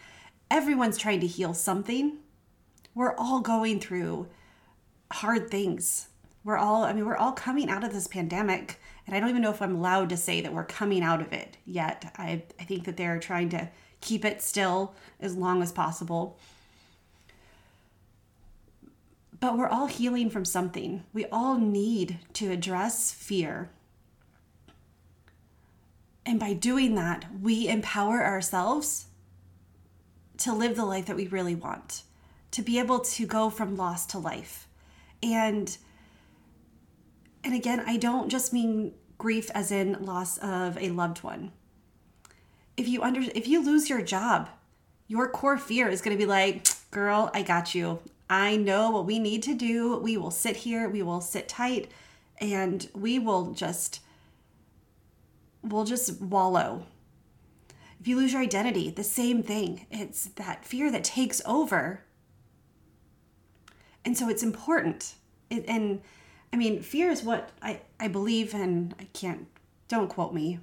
everyone's 0.50 0.98
trying 0.98 1.20
to 1.20 1.28
heal 1.28 1.54
something. 1.54 2.18
We're 2.96 3.16
all 3.16 3.40
going 3.40 3.80
through 3.80 4.28
hard 5.12 5.50
things. 5.50 6.08
We're 6.44 6.58
all, 6.58 6.84
I 6.84 6.94
mean, 6.94 7.06
we're 7.06 7.16
all 7.16 7.32
coming 7.32 7.70
out 7.70 7.84
of 7.84 7.94
this 7.94 8.08
pandemic. 8.08 8.80
And 9.06 9.16
I 9.16 9.20
don't 9.20 9.30
even 9.30 9.42
know 9.42 9.52
if 9.52 9.62
I'm 9.62 9.76
allowed 9.76 10.10
to 10.10 10.18
say 10.18 10.42
that 10.42 10.54
we're 10.54 10.66
coming 10.66 11.04
out 11.04 11.22
of 11.22 11.32
it 11.34 11.58
yet. 11.66 12.14
I, 12.18 12.44
I 12.60 12.64
think 12.64 12.86
that 12.86 12.98
they're 12.98 13.20
trying 13.20 13.50
to 13.50 13.70
keep 14.04 14.26
it 14.26 14.42
still 14.42 14.94
as 15.20 15.36
long 15.36 15.64
as 15.64 15.72
possible. 15.72 16.38
But 19.40 19.58
we're 19.58 19.68
all 19.68 19.88
healing 19.88 20.30
from 20.30 20.46
something. 20.46 21.04
We 21.14 21.26
all 21.26 21.58
need 21.58 22.20
to 22.34 22.52
address 22.52 23.12
fear. 23.12 23.70
And 26.26 26.40
by 26.40 26.54
doing 26.54 26.96
that, 26.96 27.26
we 27.42 27.68
empower 27.68 28.24
ourselves 28.24 29.08
to 30.38 30.54
live 30.54 30.76
the 30.76 30.86
life 30.86 31.06
that 31.06 31.16
we 31.16 31.28
really 31.28 31.56
want, 31.56 32.04
to 32.52 32.62
be 32.62 32.80
able 32.80 33.00
to 33.00 33.26
go 33.26 33.50
from 33.50 33.76
loss 33.76 34.06
to 34.08 34.20
life. 34.20 34.68
And 35.22 35.78
and 37.46 37.54
again, 37.54 37.84
I 37.86 37.98
don't 37.98 38.30
just 38.30 38.54
mean 38.54 38.94
grief 39.18 39.52
as 39.54 39.72
in 39.72 40.06
loss 40.06 40.38
of 40.38 40.78
a 40.78 40.90
loved 40.90 41.24
one. 41.24 41.52
If 42.76 42.88
you 42.88 43.04
under 43.04 43.22
if 43.22 43.48
you 43.48 43.64
lose 43.64 43.90
your 43.90 44.02
job, 44.02 44.50
your 45.08 45.30
core 45.30 45.58
fear 45.58 45.88
is 45.88 46.02
going 46.02 46.18
to 46.18 46.22
be 46.22 46.28
like, 46.28 46.66
"Girl, 46.92 47.30
I 47.34 47.44
got 47.44 47.76
you. 47.76 48.00
I 48.30 48.56
know 48.56 48.90
what 48.90 49.06
we 49.06 49.20
need 49.20 49.44
to 49.44 49.54
do. 49.54 49.98
We 49.98 50.18
will 50.18 50.32
sit 50.32 50.58
here, 50.58 50.90
we 50.90 51.04
will 51.04 51.22
sit 51.22 51.48
tight, 51.48 51.92
and 52.40 52.90
we 52.96 53.20
will 53.20 53.54
just 53.54 54.00
we'll 55.62 55.86
just 55.86 56.22
wallow. 56.22 56.86
If 58.00 58.08
you 58.08 58.18
lose 58.18 58.34
your 58.34 58.42
identity, 58.42 58.90
the 58.90 59.04
same 59.04 59.44
thing. 59.44 59.86
It's 59.90 60.26
that 60.36 60.66
fear 60.66 60.92
that 60.92 61.06
takes 61.06 61.42
over. 61.46 62.04
And 64.04 64.18
so 64.18 64.28
it's 64.28 64.44
important. 64.44 65.16
It, 65.50 65.64
and 65.70 66.02
I 66.52 66.58
mean, 66.58 66.82
fear 66.82 67.10
is 67.10 67.24
what 67.24 67.52
I, 67.62 67.80
I 68.00 68.10
believe, 68.10 68.54
and 68.54 68.94
I 69.00 69.06
can't, 69.14 69.48
don't 69.88 70.10
quote 70.10 70.34
me, 70.34 70.60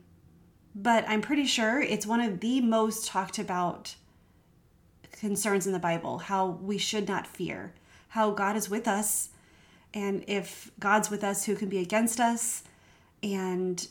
but 0.75 1.05
I'm 1.09 1.21
pretty 1.21 1.47
sure 1.47 1.81
it's 1.81 2.07
one 2.07 2.21
of 2.21 2.41
the 2.41 2.61
most 2.61 3.07
talked 3.07 3.39
about 3.39 3.95
concerns 5.12 5.67
in 5.67 5.73
the 5.73 5.79
Bible 5.79 6.19
how 6.19 6.47
we 6.47 6.79
should 6.79 7.09
not 7.09 7.27
fear, 7.27 7.75
how 8.09 8.31
God 8.31 8.57
is 8.57 8.71
with 8.71 8.89
us. 8.89 9.31
And 9.93 10.25
if 10.27 10.71
God's 10.79 11.11
with 11.11 11.25
us, 11.25 11.45
who 11.45 11.57
can 11.57 11.69
be 11.69 11.79
against 11.79 12.21
us? 12.21 12.62
And, 13.23 13.87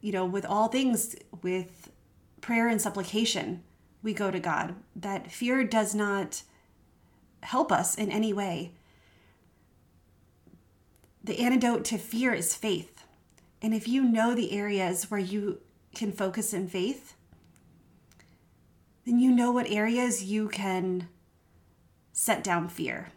you 0.00 0.10
know, 0.10 0.24
with 0.24 0.46
all 0.46 0.68
things, 0.68 1.14
with 1.42 1.90
prayer 2.40 2.66
and 2.66 2.80
supplication, 2.80 3.62
we 4.02 4.14
go 4.14 4.30
to 4.30 4.40
God. 4.40 4.74
That 4.96 5.30
fear 5.30 5.62
does 5.64 5.94
not 5.94 6.42
help 7.42 7.70
us 7.70 7.94
in 7.94 8.10
any 8.10 8.32
way. 8.32 8.72
The 11.22 11.38
antidote 11.38 11.84
to 11.86 11.98
fear 11.98 12.32
is 12.32 12.56
faith. 12.56 12.99
And 13.62 13.74
if 13.74 13.86
you 13.86 14.02
know 14.02 14.34
the 14.34 14.52
areas 14.52 15.10
where 15.10 15.20
you 15.20 15.60
can 15.94 16.12
focus 16.12 16.54
in 16.54 16.68
faith, 16.68 17.14
then 19.04 19.18
you 19.18 19.30
know 19.30 19.52
what 19.52 19.70
areas 19.70 20.24
you 20.24 20.48
can 20.48 21.08
set 22.12 22.42
down 22.44 22.68
fear 22.68 23.08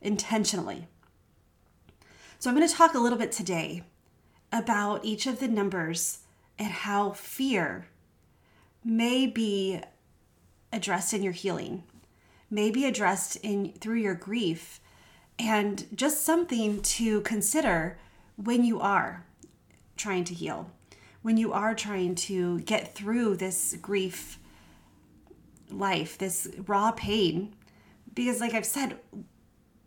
intentionally. 0.00 0.88
So, 2.38 2.48
I'm 2.48 2.56
going 2.56 2.68
to 2.68 2.74
talk 2.74 2.94
a 2.94 2.98
little 2.98 3.18
bit 3.18 3.32
today 3.32 3.82
about 4.52 5.04
each 5.04 5.26
of 5.26 5.40
the 5.40 5.48
numbers 5.48 6.20
and 6.58 6.68
how 6.68 7.10
fear 7.10 7.88
may 8.84 9.26
be 9.26 9.80
addressed 10.72 11.12
in 11.12 11.22
your 11.22 11.32
healing, 11.32 11.82
may 12.50 12.70
be 12.70 12.84
addressed 12.84 13.36
in 13.36 13.72
through 13.72 13.98
your 13.98 14.14
grief, 14.14 14.80
and 15.38 15.86
just 15.94 16.24
something 16.24 16.80
to 16.82 17.20
consider 17.22 17.98
when 18.36 18.64
you 18.64 18.80
are 18.80 19.24
trying 19.98 20.24
to 20.24 20.34
heal, 20.34 20.70
when 21.22 21.36
you 21.36 21.52
are 21.52 21.74
trying 21.74 22.14
to 22.14 22.60
get 22.60 22.94
through 22.94 23.36
this 23.36 23.76
grief 23.82 24.38
life, 25.70 26.16
this 26.16 26.48
raw 26.66 26.92
pain. 26.92 27.54
Because, 28.14 28.40
like 28.40 28.54
I've 28.54 28.66
said, 28.66 28.98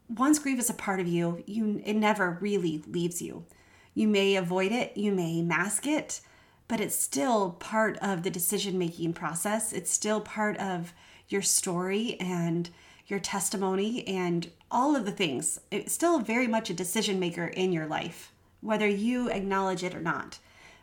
once 0.08 0.40
grief 0.40 0.60
is 0.60 0.70
a 0.70 0.74
part 0.74 1.00
of 1.00 1.08
you, 1.08 1.44
you 1.48 1.82
it 1.86 1.94
never 1.94 2.38
really 2.42 2.84
leaves 2.88 3.22
you. 3.22 3.46
You 3.94 4.08
may 4.08 4.36
avoid 4.36 4.72
it, 4.72 4.96
you 4.96 5.12
may 5.12 5.42
mask 5.42 5.88
it, 5.88 6.22
but 6.68 6.80
it's 6.80 6.96
still 6.96 7.52
part 7.52 7.98
of 7.98 8.24
the 8.24 8.30
decision 8.30 8.78
making 8.78 9.14
process. 9.14 9.74
It's 9.74 9.92
still 9.92 10.22
part 10.22 10.58
of 10.58 10.94
your 11.28 11.42
story 11.42 12.18
and 12.20 12.70
your 13.08 13.20
testimony 13.20 14.08
and 14.08 14.50
all 14.70 14.96
of 14.96 15.06
the 15.06 15.12
things. 15.12 15.60
It's 15.70 15.94
still 15.94 16.20
very 16.20 16.48
much 16.48 16.70
a 16.70 16.74
decision 16.74 17.20
maker 17.20 17.48
in 17.48 17.74
your 17.74 17.86
life, 17.86 18.31
whether 18.62 18.88
you 18.88 19.30
acknowledge 19.30 19.84
it 19.84 19.96
or 19.96 20.02
not. 20.02 20.40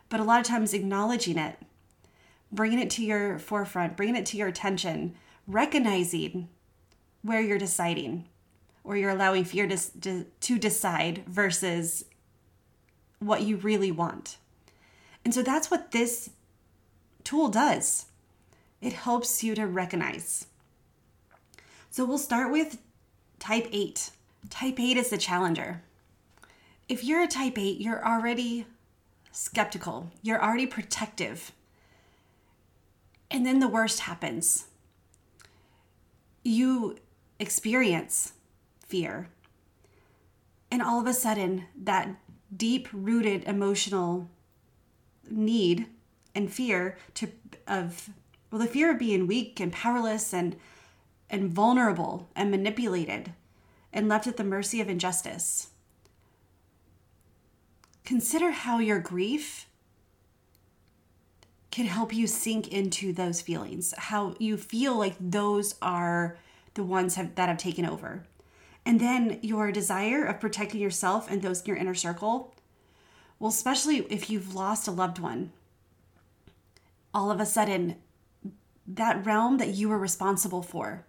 But 0.09 0.19
a 0.19 0.23
lot 0.23 0.39
of 0.39 0.45
times, 0.45 0.73
acknowledging 0.73 1.37
it 1.37 1.57
bringing 2.51 2.79
it 2.79 2.89
to 2.91 3.03
your 3.03 3.39
forefront, 3.39 3.95
bringing 3.95 4.15
it 4.15 4.25
to 4.27 4.37
your 4.37 4.47
attention, 4.47 5.15
recognizing 5.47 6.49
where 7.21 7.41
you're 7.41 7.57
deciding 7.57 8.25
or 8.83 8.97
you're 8.97 9.11
allowing 9.11 9.43
fear 9.43 9.67
to, 9.67 10.25
to, 10.39 10.57
decide 10.57 11.23
versus 11.27 12.05
what 13.19 13.43
you 13.43 13.57
really 13.57 13.91
want. 13.91 14.37
And 15.23 15.33
so 15.33 15.43
that's 15.43 15.69
what 15.69 15.91
this 15.91 16.29
tool 17.23 17.49
does. 17.49 18.05
It 18.81 18.93
helps 18.93 19.43
you 19.43 19.53
to 19.55 19.67
recognize. 19.67 20.47
So 21.91 22.05
we'll 22.05 22.17
start 22.17 22.51
with 22.51 22.79
type 23.37 23.67
8. 23.71 24.11
Type 24.49 24.79
8 24.79 24.97
is 24.97 25.09
the 25.09 25.17
challenger. 25.17 25.83
If 26.89 27.03
you're 27.03 27.23
a 27.23 27.27
type 27.27 27.57
8, 27.57 27.79
you're 27.79 28.05
already 28.05 28.65
skeptical, 29.31 30.11
you're 30.21 30.43
already 30.43 30.65
protective 30.65 31.53
and 33.31 33.45
then 33.45 33.59
the 33.59 33.67
worst 33.67 34.01
happens. 34.01 34.67
You 36.43 36.97
experience 37.39 38.33
fear. 38.85 39.29
And 40.71 40.81
all 40.81 40.99
of 40.99 41.07
a 41.07 41.13
sudden, 41.13 41.65
that 41.83 42.09
deep 42.55 42.87
rooted 42.91 43.43
emotional 43.43 44.27
need 45.29 45.87
and 46.33 46.51
fear 46.51 46.97
to 47.15 47.29
of 47.67 48.09
well 48.51 48.61
the 48.61 48.67
fear 48.67 48.91
of 48.91 48.97
being 48.97 49.27
weak 49.27 49.59
and 49.59 49.71
powerless 49.71 50.33
and 50.33 50.55
and 51.29 51.51
vulnerable 51.51 52.27
and 52.35 52.49
manipulated 52.49 53.33
and 53.93 54.07
left 54.07 54.25
at 54.25 54.37
the 54.37 54.43
mercy 54.43 54.81
of 54.81 54.89
injustice 54.89 55.68
consider 58.09 58.49
how 58.49 58.79
your 58.79 58.97
grief 58.97 59.67
can 61.69 61.85
help 61.85 62.11
you 62.11 62.25
sink 62.25 62.67
into 62.69 63.13
those 63.13 63.39
feelings, 63.39 63.93
how 63.95 64.33
you 64.39 64.57
feel 64.57 64.97
like 64.97 65.15
those 65.19 65.75
are 65.79 66.35
the 66.73 66.83
ones 66.83 67.13
have, 67.13 67.35
that 67.35 67.49
have 67.49 67.59
taken 67.59 67.85
over. 67.85 68.25
And 68.83 68.99
then 68.99 69.37
your 69.43 69.71
desire 69.71 70.25
of 70.25 70.39
protecting 70.39 70.81
yourself 70.81 71.29
and 71.29 71.43
those 71.43 71.59
in 71.61 71.67
your 71.67 71.77
inner 71.77 71.93
circle, 71.93 72.55
well, 73.37 73.51
especially 73.51 73.97
if 74.09 74.27
you've 74.27 74.55
lost 74.55 74.87
a 74.87 74.91
loved 74.91 75.19
one, 75.19 75.51
all 77.13 77.29
of 77.29 77.39
a 77.39 77.45
sudden, 77.45 77.95
that 78.87 79.23
realm 79.23 79.59
that 79.59 79.75
you 79.75 79.87
were 79.87 79.99
responsible 79.99 80.63
for, 80.63 81.05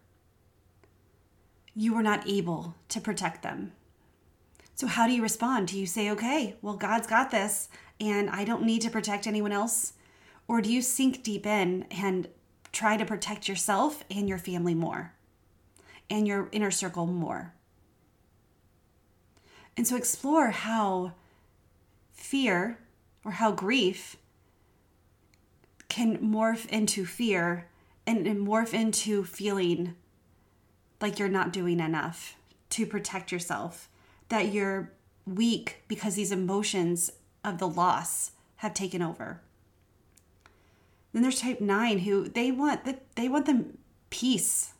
you 1.74 1.94
were 1.94 2.02
not 2.02 2.28
able 2.28 2.74
to 2.90 3.00
protect 3.00 3.42
them. 3.42 3.72
So, 4.80 4.86
how 4.86 5.06
do 5.06 5.12
you 5.12 5.20
respond? 5.20 5.68
Do 5.68 5.78
you 5.78 5.84
say, 5.84 6.10
okay, 6.10 6.56
well, 6.62 6.72
God's 6.72 7.06
got 7.06 7.30
this, 7.30 7.68
and 8.00 8.30
I 8.30 8.44
don't 8.44 8.62
need 8.62 8.80
to 8.80 8.88
protect 8.88 9.26
anyone 9.26 9.52
else? 9.52 9.92
Or 10.48 10.62
do 10.62 10.72
you 10.72 10.80
sink 10.80 11.22
deep 11.22 11.44
in 11.44 11.82
and 11.90 12.28
try 12.72 12.96
to 12.96 13.04
protect 13.04 13.46
yourself 13.46 14.02
and 14.10 14.26
your 14.26 14.38
family 14.38 14.74
more 14.74 15.12
and 16.08 16.26
your 16.26 16.48
inner 16.50 16.70
circle 16.70 17.04
more? 17.04 17.52
And 19.76 19.86
so 19.86 19.96
explore 19.96 20.48
how 20.48 21.12
fear 22.14 22.78
or 23.22 23.32
how 23.32 23.52
grief 23.52 24.16
can 25.90 26.16
morph 26.20 26.66
into 26.70 27.04
fear 27.04 27.68
and, 28.06 28.24
morph 28.26 28.72
into 28.72 29.24
feeling 29.24 29.94
like 31.02 31.18
you're 31.18 31.28
not 31.28 31.52
doing 31.52 31.80
enough 31.80 32.34
to 32.70 32.86
protect 32.86 33.30
yourself, 33.30 33.89
that 34.30 34.52
you're 34.52 34.92
weak 35.26 35.82
because 35.86 36.14
these 36.14 36.32
emotions 36.32 37.12
of 37.44 37.58
the 37.58 37.68
loss 37.68 38.32
have 38.56 38.74
taken 38.74 39.02
over. 39.02 39.42
Then 41.12 41.22
there's 41.22 41.40
type 41.40 41.60
9 41.60 42.00
who 42.00 42.28
they 42.28 42.50
want 42.50 42.84
the, 42.84 42.98
they 43.16 43.28
want 43.28 43.46
the 43.46 43.66
peace. 44.08 44.72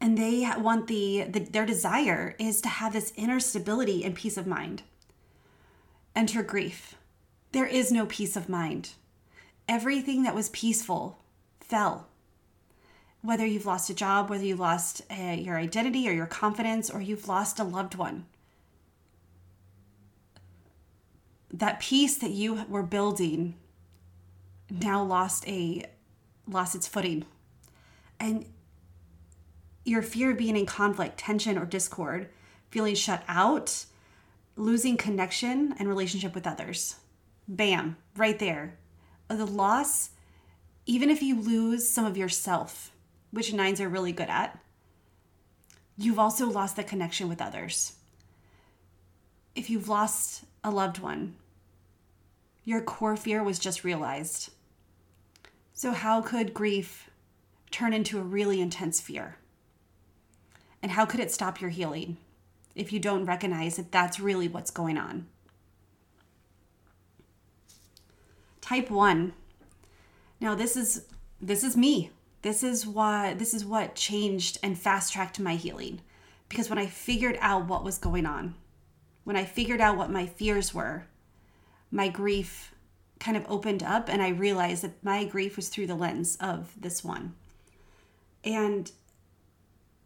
And 0.00 0.16
they 0.16 0.48
want 0.58 0.86
the, 0.86 1.24
the 1.28 1.40
their 1.40 1.66
desire 1.66 2.36
is 2.38 2.60
to 2.60 2.68
have 2.68 2.92
this 2.92 3.12
inner 3.16 3.40
stability 3.40 4.04
and 4.04 4.14
peace 4.14 4.36
of 4.36 4.46
mind. 4.46 4.82
Enter 6.14 6.42
grief. 6.42 6.94
There 7.52 7.66
is 7.66 7.90
no 7.90 8.06
peace 8.06 8.36
of 8.36 8.48
mind. 8.48 8.90
Everything 9.68 10.22
that 10.22 10.34
was 10.34 10.50
peaceful 10.50 11.18
fell. 11.60 12.07
Whether 13.22 13.44
you've 13.44 13.66
lost 13.66 13.90
a 13.90 13.94
job, 13.94 14.30
whether 14.30 14.44
you 14.44 14.56
lost 14.56 15.02
uh, 15.10 15.32
your 15.32 15.58
identity 15.58 16.08
or 16.08 16.12
your 16.12 16.26
confidence, 16.26 16.88
or 16.88 17.00
you've 17.00 17.28
lost 17.28 17.58
a 17.58 17.64
loved 17.64 17.96
one, 17.96 18.26
that 21.52 21.80
peace 21.80 22.16
that 22.18 22.30
you 22.30 22.64
were 22.68 22.82
building 22.82 23.54
now 24.70 25.02
lost 25.02 25.48
a 25.48 25.84
lost 26.46 26.74
its 26.74 26.86
footing. 26.86 27.24
And 28.20 28.46
your 29.84 30.02
fear 30.02 30.32
of 30.32 30.38
being 30.38 30.56
in 30.56 30.66
conflict 30.66 31.18
tension 31.18 31.58
or 31.58 31.64
discord 31.64 32.28
feeling 32.70 32.94
shut 32.94 33.22
out 33.26 33.86
losing 34.56 34.96
connection 34.96 35.74
and 35.78 35.88
relationship 35.88 36.34
with 36.34 36.46
others. 36.46 36.96
Bam 37.46 37.96
right 38.16 38.38
there. 38.38 38.76
The 39.28 39.46
loss 39.46 40.10
even 40.86 41.10
if 41.10 41.22
you 41.22 41.38
lose 41.38 41.86
some 41.86 42.06
of 42.06 42.16
yourself 42.16 42.90
which 43.30 43.52
nines 43.52 43.80
are 43.80 43.88
really 43.88 44.12
good 44.12 44.28
at 44.28 44.58
you've 45.96 46.18
also 46.18 46.46
lost 46.46 46.76
the 46.76 46.84
connection 46.84 47.28
with 47.28 47.42
others 47.42 47.94
if 49.54 49.68
you've 49.68 49.88
lost 49.88 50.44
a 50.62 50.70
loved 50.70 50.98
one 50.98 51.34
your 52.64 52.80
core 52.80 53.16
fear 53.16 53.42
was 53.42 53.58
just 53.58 53.84
realized 53.84 54.50
so, 55.78 55.92
how 55.92 56.20
could 56.22 56.54
grief 56.54 57.08
turn 57.70 57.92
into 57.92 58.18
a 58.18 58.22
really 58.22 58.60
intense 58.60 59.00
fear? 59.00 59.36
And 60.82 60.90
how 60.90 61.06
could 61.06 61.20
it 61.20 61.30
stop 61.30 61.60
your 61.60 61.70
healing 61.70 62.16
if 62.74 62.92
you 62.92 62.98
don't 62.98 63.26
recognize 63.26 63.76
that 63.76 63.92
that's 63.92 64.18
really 64.18 64.48
what's 64.48 64.72
going 64.72 64.98
on? 64.98 65.28
Type 68.60 68.90
1. 68.90 69.34
Now 70.40 70.56
this 70.56 70.76
is 70.76 71.04
this 71.40 71.62
is 71.62 71.76
me. 71.76 72.10
This 72.42 72.62
is 72.62 72.86
what 72.86 73.38
this 73.38 73.54
is 73.54 73.64
what 73.64 73.94
changed 73.94 74.58
and 74.62 74.78
fast-tracked 74.78 75.40
my 75.40 75.56
healing. 75.56 76.00
Because 76.48 76.70
when 76.70 76.78
I 76.78 76.86
figured 76.86 77.36
out 77.40 77.66
what 77.66 77.84
was 77.84 77.98
going 77.98 78.26
on, 78.26 78.54
when 79.24 79.36
I 79.36 79.44
figured 79.44 79.80
out 79.80 79.96
what 79.96 80.10
my 80.10 80.26
fears 80.26 80.72
were, 80.72 81.06
my 81.90 82.08
grief 82.08 82.74
kind 83.20 83.36
of 83.36 83.44
opened 83.48 83.82
up 83.82 84.08
and 84.08 84.22
I 84.22 84.28
realized 84.28 84.82
that 84.84 85.04
my 85.04 85.24
grief 85.24 85.56
was 85.56 85.68
through 85.68 85.88
the 85.88 85.94
lens 85.94 86.36
of 86.40 86.72
this 86.80 87.04
one. 87.04 87.34
And 88.44 88.90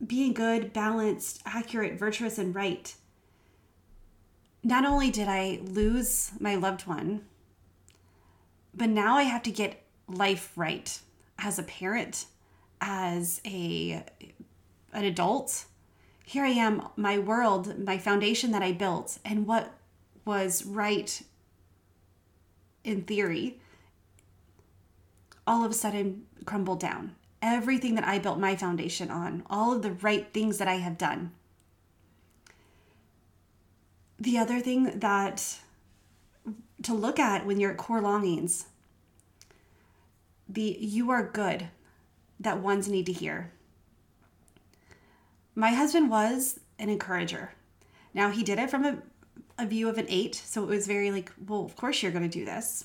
being 0.05 0.33
good, 0.33 0.73
balanced, 0.73 1.43
accurate, 1.45 1.99
virtuous, 1.99 2.39
and 2.39 2.55
right. 2.55 2.95
Not 4.65 4.85
only 4.85 5.11
did 5.11 5.29
I 5.29 5.61
lose 5.63 6.33
my 6.41 6.55
loved 6.55 6.87
one, 6.87 7.27
but 8.75 8.89
now 8.89 9.17
I 9.17 9.25
have 9.25 9.43
to 9.45 9.51
get 9.51 9.85
life 10.09 10.53
right 10.57 10.99
as 11.43 11.59
a 11.59 11.63
parent, 11.63 12.27
as 12.81 13.41
a 13.45 14.05
an 14.93 15.05
adult. 15.05 15.67
Here 16.25 16.45
I 16.45 16.51
am, 16.51 16.89
my 16.97 17.19
world, 17.19 17.79
my 17.79 17.99
foundation 17.99 18.53
that 18.53 18.63
I 18.63 18.73
built, 18.73 19.19
and 19.25 19.47
what 19.47 19.73
was 20.25 20.65
right 20.65 21.23
in 22.85 23.03
theory, 23.03 23.61
all 25.47 25.65
of 25.65 25.71
a 25.71 25.75
sudden 25.75 26.27
crumbled 26.45 26.81
down. 26.81 27.17
Everything 27.41 27.97
that 27.97 28.07
I 28.07 28.19
built 28.19 28.39
my 28.39 28.55
foundation 28.55 29.11
on, 29.11 29.43
all 29.51 29.73
of 29.73 29.83
the 29.83 29.91
right 29.91 30.33
things 30.33 30.59
that 30.59 30.69
I 30.69 30.77
have 30.77 30.97
done. 30.97 31.33
The 34.19 34.39
other 34.39 34.61
thing 34.61 35.01
that 35.01 35.59
to 36.83 36.95
look 36.95 37.19
at 37.19 37.47
when 37.47 37.59
you're 37.59 37.73
at 37.73 37.77
core 37.77 38.01
longings, 38.01 38.67
the 40.53 40.77
you 40.81 41.11
are 41.11 41.23
good 41.23 41.69
that 42.41 42.61
ones 42.61 42.89
need 42.89 43.07
to 43.07 43.13
hear. 43.13 43.53
My 45.55 45.71
husband 45.71 46.11
was 46.11 46.61
an 46.79 46.89
encourager. 46.89 47.53
Now 48.15 48.31
he 48.31 48.43
did 48.43 48.59
it 48.59 48.71
from 48.71 48.85
a 48.85 48.99
a 49.59 49.67
view 49.67 49.89
of 49.89 49.99
an 49.99 50.07
eight. 50.09 50.35
So 50.35 50.63
it 50.63 50.69
was 50.69 50.87
very 50.87 51.11
like, 51.11 51.31
well, 51.47 51.65
of 51.65 51.77
course 51.77 52.03
you're 52.03 52.13
going 52.13 52.29
to 52.29 52.39
do 52.39 52.45
this. 52.45 52.85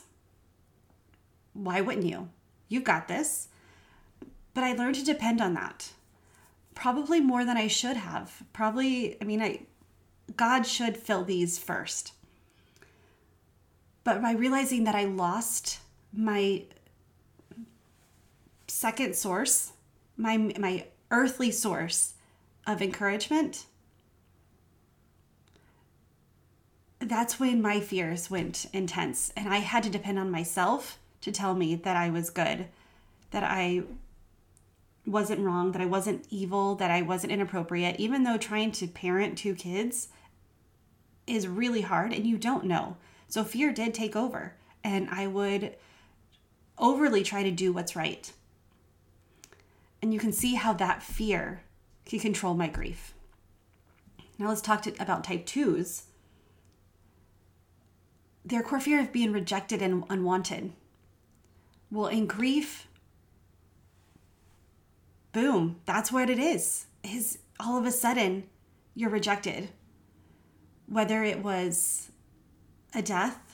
Why 1.54 1.82
wouldn't 1.82 2.06
you? 2.06 2.30
You've 2.68 2.84
got 2.84 3.08
this. 3.08 3.48
But 4.54 4.64
I 4.64 4.74
learned 4.74 4.96
to 4.96 5.04
depend 5.04 5.42
on 5.42 5.54
that. 5.54 5.92
Probably 6.76 7.20
more 7.20 7.46
than 7.46 7.58
I 7.58 7.68
should 7.68 7.98
have. 7.98 8.44
Probably, 8.54 9.18
I 9.22 9.26
mean, 9.26 9.42
I 9.42 9.62
God 10.36 10.68
should 10.68 10.98
fill 10.98 11.24
these 11.24 11.58
first. 11.58 12.14
But 14.04 14.22
by 14.22 14.34
realizing 14.34 14.84
that 14.84 14.96
I 14.96 15.06
lost 15.06 15.80
my 16.14 16.64
second 18.68 19.16
source, 19.16 19.74
my 20.16 20.38
my 20.38 20.86
earthly 21.12 21.52
source 21.52 22.14
of 22.66 22.82
encouragement, 22.82 23.66
that's 27.00 27.40
when 27.40 27.62
my 27.62 27.80
fears 27.80 28.30
went 28.30 28.66
intense 28.74 29.32
and 29.38 29.48
I 29.48 29.58
had 29.58 29.84
to 29.84 29.90
depend 29.90 30.20
on 30.20 30.32
myself 30.32 31.00
to 31.22 31.32
tell 31.32 31.54
me 31.54 31.76
that 31.76 31.96
I 31.96 32.10
was 32.10 32.30
good, 32.30 32.68
that 33.32 33.44
I 33.44 33.84
wasn't 35.06 35.42
wrong, 35.42 35.72
that 35.72 35.82
I 35.82 35.86
wasn't 35.86 36.28
evil, 36.30 36.76
that 36.76 36.92
I 36.92 37.02
wasn't 37.02 37.32
inappropriate, 37.32 38.00
even 38.00 38.24
though 38.24 38.38
trying 38.38 38.72
to 38.74 38.88
parent 38.88 39.38
two 39.38 39.56
kids 39.56 40.10
is 41.26 41.48
really 41.48 41.82
hard 41.82 42.14
and 42.14 42.26
you 42.26 42.38
don't 42.38 42.66
know. 42.66 42.98
So 43.30 43.44
fear 43.44 43.72
did 43.72 43.94
take 43.94 44.16
over 44.16 44.56
and 44.84 45.08
I 45.10 45.28
would 45.28 45.76
overly 46.78 47.24
try 47.24 47.44
to 47.44 47.52
do 47.52 47.72
what's 47.74 47.96
right. 47.96 48.32
And 50.02 50.14
you 50.14 50.20
can 50.20 50.32
see 50.32 50.56
how 50.56 50.74
that 50.74 51.04
fear 51.04 51.64
can 52.06 52.20
control 52.20 52.54
my 52.54 52.68
grief. 52.68 53.14
Now 54.40 54.50
let's 54.50 54.62
talk 54.62 54.84
to, 54.84 54.94
about 55.00 55.24
type 55.24 55.46
twos 55.46 56.04
their 58.48 58.64
core 58.64 58.80
fear 58.80 59.02
of 59.02 59.12
being 59.12 59.34
rejected 59.34 59.82
and 59.82 60.06
unwanted. 60.10 60.72
Well, 61.92 62.08
in 62.08 62.28
grief, 62.28 62.88
boom, 65.34 65.82
that's 65.86 66.12
what 66.12 66.30
it 66.30 66.40
is. 66.40 66.86
Is 67.04 67.40
all 67.60 67.78
of 67.78 67.86
a 67.86 67.92
sudden 67.92 68.44
you're 68.96 69.10
rejected. 69.10 69.70
Whether 70.88 71.24
it 71.24 71.44
was 71.44 72.10
a 72.96 73.02
death 73.02 73.47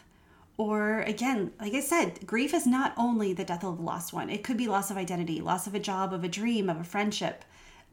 or 0.57 1.01
again, 1.01 1.51
like 1.59 1.73
I 1.73 1.79
said, 1.79 2.25
grief 2.27 2.53
is 2.53 2.67
not 2.67 2.93
only 2.97 3.33
the 3.33 3.43
death 3.43 3.63
of 3.63 3.79
a 3.79 3.81
lost 3.81 4.13
one. 4.13 4.29
It 4.29 4.43
could 4.43 4.57
be 4.57 4.67
loss 4.67 4.91
of 4.91 4.97
identity, 4.97 5.41
loss 5.41 5.67
of 5.67 5.75
a 5.75 5.79
job, 5.79 6.13
of 6.13 6.23
a 6.23 6.27
dream, 6.29 6.69
of 6.69 6.79
a 6.79 6.83
friendship, 6.83 7.43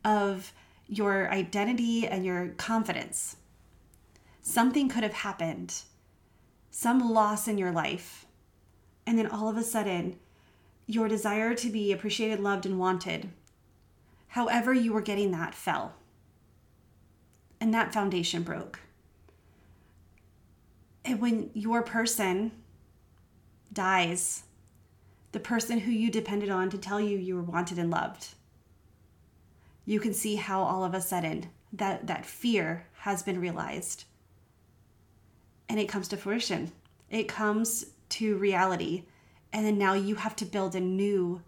of 0.05 0.53
your 0.87 1.31
identity 1.31 2.07
and 2.07 2.25
your 2.25 2.49
confidence. 2.57 3.37
Something 4.43 4.89
could 4.89 5.03
have 5.03 5.13
happened 5.13 5.83
some 6.71 7.13
loss 7.13 7.49
in 7.49 7.59
your 7.59 7.73
life, 7.73 8.27
and 9.07 9.19
then 9.19 9.27
all 9.27 9.49
of 9.49 9.57
a 9.57 9.63
sudden, 9.63 10.17
your 10.87 11.09
desire 11.09 11.55
to 11.55 11.69
be 11.69 11.93
appreciated, 11.93 12.41
loved, 12.41 12.65
and 12.65 12.79
wanted, 12.79 13.29
however 14.29 14.73
you 14.73 14.93
were 14.93 15.01
getting 15.01 15.33
that, 15.33 15.55
fell. 15.55 15.95
And 17.61 17.75
that 17.75 17.93
foundation 17.93 18.43
broke. 18.43 18.81
And 21.05 21.21
when 21.21 21.51
your 21.55 21.83
person 21.83 22.53
dies, 23.73 24.45
the 25.33 25.41
person 25.41 25.79
who 25.79 25.91
you 25.91 26.11
depended 26.11 26.51
on 26.51 26.71
to 26.71 26.79
tell 26.79 27.01
you 27.01 27.17
you 27.17 27.37
were 27.37 27.43
wanted 27.43 27.79
and 27.79 27.91
loved, 27.91 28.29
you 29.85 30.01
can 30.01 30.13
see 30.13 30.37
how 30.37 30.63
all 30.63 30.85
of 30.85 30.95
a 30.95 31.01
sudden 31.01 31.51
that, 31.73 32.07
that 32.07 32.27
fear 32.27 32.87
has 33.01 33.23
been 33.23 33.41
realized 33.41 34.05
and 35.71 35.79
it 35.79 35.89
comes 35.89 36.09
to 36.09 36.17
fruition. 36.17 36.73
It 37.11 37.29
comes 37.29 37.87
to 38.11 38.37
reality. 38.37 39.05
And 39.53 39.65
then 39.65 39.79
now 39.79 39.95
you 39.95 40.17
have 40.17 40.35
to 40.37 40.45
build 40.45 40.75
a 40.75 40.81
new 40.81 41.43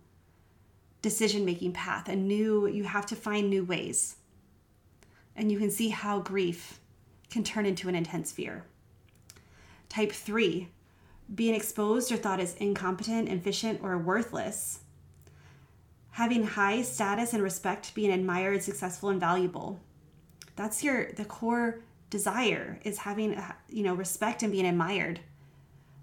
decision 1.02 1.44
making 1.44 1.72
path, 1.72 2.08
a 2.08 2.14
new, 2.14 2.68
you 2.68 2.84
have 2.84 3.04
to 3.06 3.16
find 3.16 3.50
new 3.50 3.64
ways. 3.64 4.16
And 5.34 5.50
you 5.50 5.58
can 5.58 5.72
see 5.72 5.88
how 5.88 6.20
grief 6.20 6.78
can 7.30 7.42
turn 7.42 7.66
into 7.66 7.88
an 7.88 7.96
intense 7.96 8.30
fear. 8.30 8.64
Type 9.92 10.12
three, 10.12 10.68
being 11.34 11.54
exposed 11.54 12.10
or 12.10 12.16
thought 12.16 12.40
as 12.40 12.54
incompetent, 12.54 13.28
efficient, 13.28 13.80
or 13.82 13.98
worthless. 13.98 14.80
Having 16.12 16.44
high 16.44 16.80
status 16.80 17.34
and 17.34 17.42
respect, 17.42 17.94
being 17.94 18.10
admired, 18.10 18.62
successful, 18.62 19.10
and 19.10 19.20
valuable. 19.20 19.80
That's 20.56 20.82
your 20.82 21.12
the 21.12 21.26
core 21.26 21.80
desire 22.08 22.78
is 22.84 22.98
having 22.98 23.36
uh, 23.36 23.52
you 23.68 23.82
know 23.82 23.94
respect 23.94 24.42
and 24.42 24.52
being 24.52 24.66
admired 24.66 25.18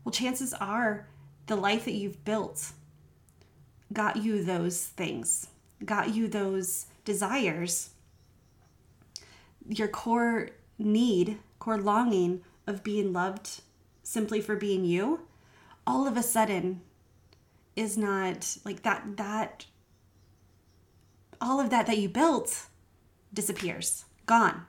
well 0.03 0.11
chances 0.11 0.55
are 0.55 1.07
the 1.45 1.55
life 1.55 1.85
that 1.85 1.93
you've 1.93 2.25
built 2.25 2.71
got 3.91 4.17
you 4.17 4.43
those 4.43 4.85
things, 4.85 5.47
got 5.83 6.13
you 6.13 6.27
those 6.27 6.85
desires, 7.05 7.91
your 9.67 9.87
core 9.87 10.49
need, 10.77 11.37
core 11.57 11.77
longing 11.77 12.41
of 12.67 12.83
being 12.83 13.13
loved 13.13 13.61
simply 14.09 14.41
for 14.41 14.55
being 14.55 14.83
you, 14.85 15.19
all 15.85 16.07
of 16.07 16.17
a 16.17 16.23
sudden 16.23 16.81
is 17.75 17.95
not 17.95 18.57
like 18.65 18.81
that, 18.81 19.17
that, 19.17 19.67
all 21.39 21.59
of 21.59 21.69
that 21.69 21.85
that 21.85 21.99
you 21.99 22.09
built 22.09 22.65
disappears, 23.31 24.05
gone. 24.25 24.65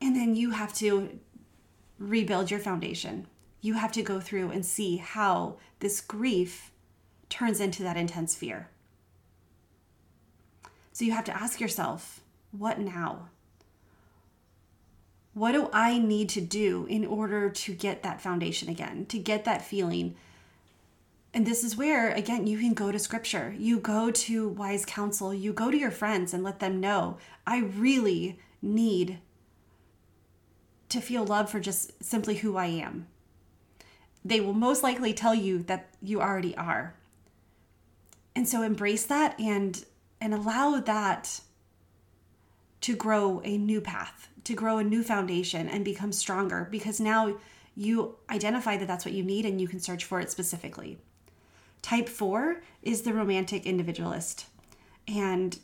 And 0.00 0.16
then 0.16 0.34
you 0.34 0.50
have 0.50 0.74
to 0.74 1.20
rebuild 1.96 2.50
your 2.50 2.58
foundation. 2.58 3.28
You 3.60 3.74
have 3.74 3.92
to 3.92 4.02
go 4.02 4.18
through 4.18 4.50
and 4.50 4.66
see 4.66 4.96
how 4.96 5.58
this 5.78 6.00
grief 6.00 6.72
turns 7.28 7.60
into 7.60 7.84
that 7.84 7.96
intense 7.96 8.34
fear. 8.34 8.68
So 10.92 11.04
you 11.04 11.12
have 11.12 11.24
to 11.26 11.40
ask 11.40 11.60
yourself, 11.60 12.20
what 12.50 12.80
now? 12.80 13.28
What 15.38 15.52
do 15.52 15.70
I 15.72 15.98
need 15.98 16.28
to 16.30 16.40
do 16.40 16.84
in 16.86 17.06
order 17.06 17.48
to 17.48 17.72
get 17.72 18.02
that 18.02 18.20
foundation 18.20 18.68
again, 18.68 19.06
to 19.06 19.20
get 19.20 19.44
that 19.44 19.64
feeling? 19.64 20.16
And 21.32 21.46
this 21.46 21.62
is 21.62 21.76
where, 21.76 22.10
again, 22.10 22.48
you 22.48 22.58
can 22.58 22.74
go 22.74 22.90
to 22.90 22.98
scripture. 22.98 23.54
You 23.56 23.78
go 23.78 24.10
to 24.10 24.48
wise 24.48 24.84
counsel. 24.84 25.32
You 25.32 25.52
go 25.52 25.70
to 25.70 25.76
your 25.76 25.92
friends 25.92 26.34
and 26.34 26.42
let 26.42 26.58
them 26.58 26.80
know, 26.80 27.18
I 27.46 27.60
really 27.60 28.40
need 28.60 29.20
to 30.88 31.00
feel 31.00 31.24
love 31.24 31.48
for 31.48 31.60
just 31.60 32.02
simply 32.02 32.36
who 32.36 32.56
I 32.56 32.66
am. 32.66 33.06
They 34.24 34.40
will 34.40 34.54
most 34.54 34.82
likely 34.82 35.14
tell 35.14 35.36
you 35.36 35.62
that 35.64 35.90
you 36.02 36.20
already 36.20 36.56
are. 36.56 36.94
And 38.34 38.48
so 38.48 38.62
embrace 38.62 39.06
that 39.06 39.38
and 39.38 39.84
and 40.20 40.34
allow 40.34 40.80
that 40.80 41.42
to 42.80 42.96
grow 42.96 43.40
a 43.44 43.56
new 43.56 43.80
path, 43.80 44.28
to 44.48 44.54
grow 44.54 44.78
a 44.78 44.84
new 44.84 45.02
foundation 45.02 45.68
and 45.68 45.84
become 45.84 46.10
stronger 46.10 46.66
because 46.70 46.98
now 46.98 47.36
you 47.76 48.16
identify 48.30 48.78
that 48.78 48.88
that's 48.88 49.04
what 49.04 49.12
you 49.12 49.22
need 49.22 49.44
and 49.44 49.60
you 49.60 49.68
can 49.68 49.78
search 49.78 50.06
for 50.06 50.20
it 50.20 50.30
specifically. 50.30 50.96
Type 51.82 52.08
4 52.08 52.62
is 52.82 53.02
the 53.02 53.12
romantic 53.12 53.66
individualist. 53.66 54.46
And 55.06 55.58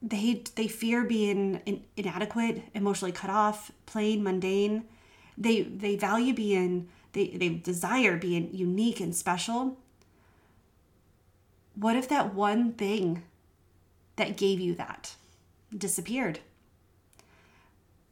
they 0.00 0.42
they 0.54 0.66
fear 0.66 1.04
being 1.04 1.60
in, 1.66 1.84
inadequate, 1.94 2.62
emotionally 2.72 3.12
cut 3.12 3.28
off, 3.28 3.70
plain, 3.84 4.22
mundane. 4.22 4.84
They 5.36 5.60
they 5.60 5.96
value 5.96 6.32
being 6.32 6.88
they 7.12 7.28
they 7.36 7.50
desire 7.50 8.16
being 8.16 8.48
unique 8.54 8.98
and 8.98 9.14
special. 9.14 9.76
What 11.74 11.96
if 11.96 12.08
that 12.08 12.34
one 12.34 12.72
thing 12.72 13.24
that 14.16 14.38
gave 14.38 14.58
you 14.58 14.74
that 14.76 15.16
disappeared? 15.76 16.40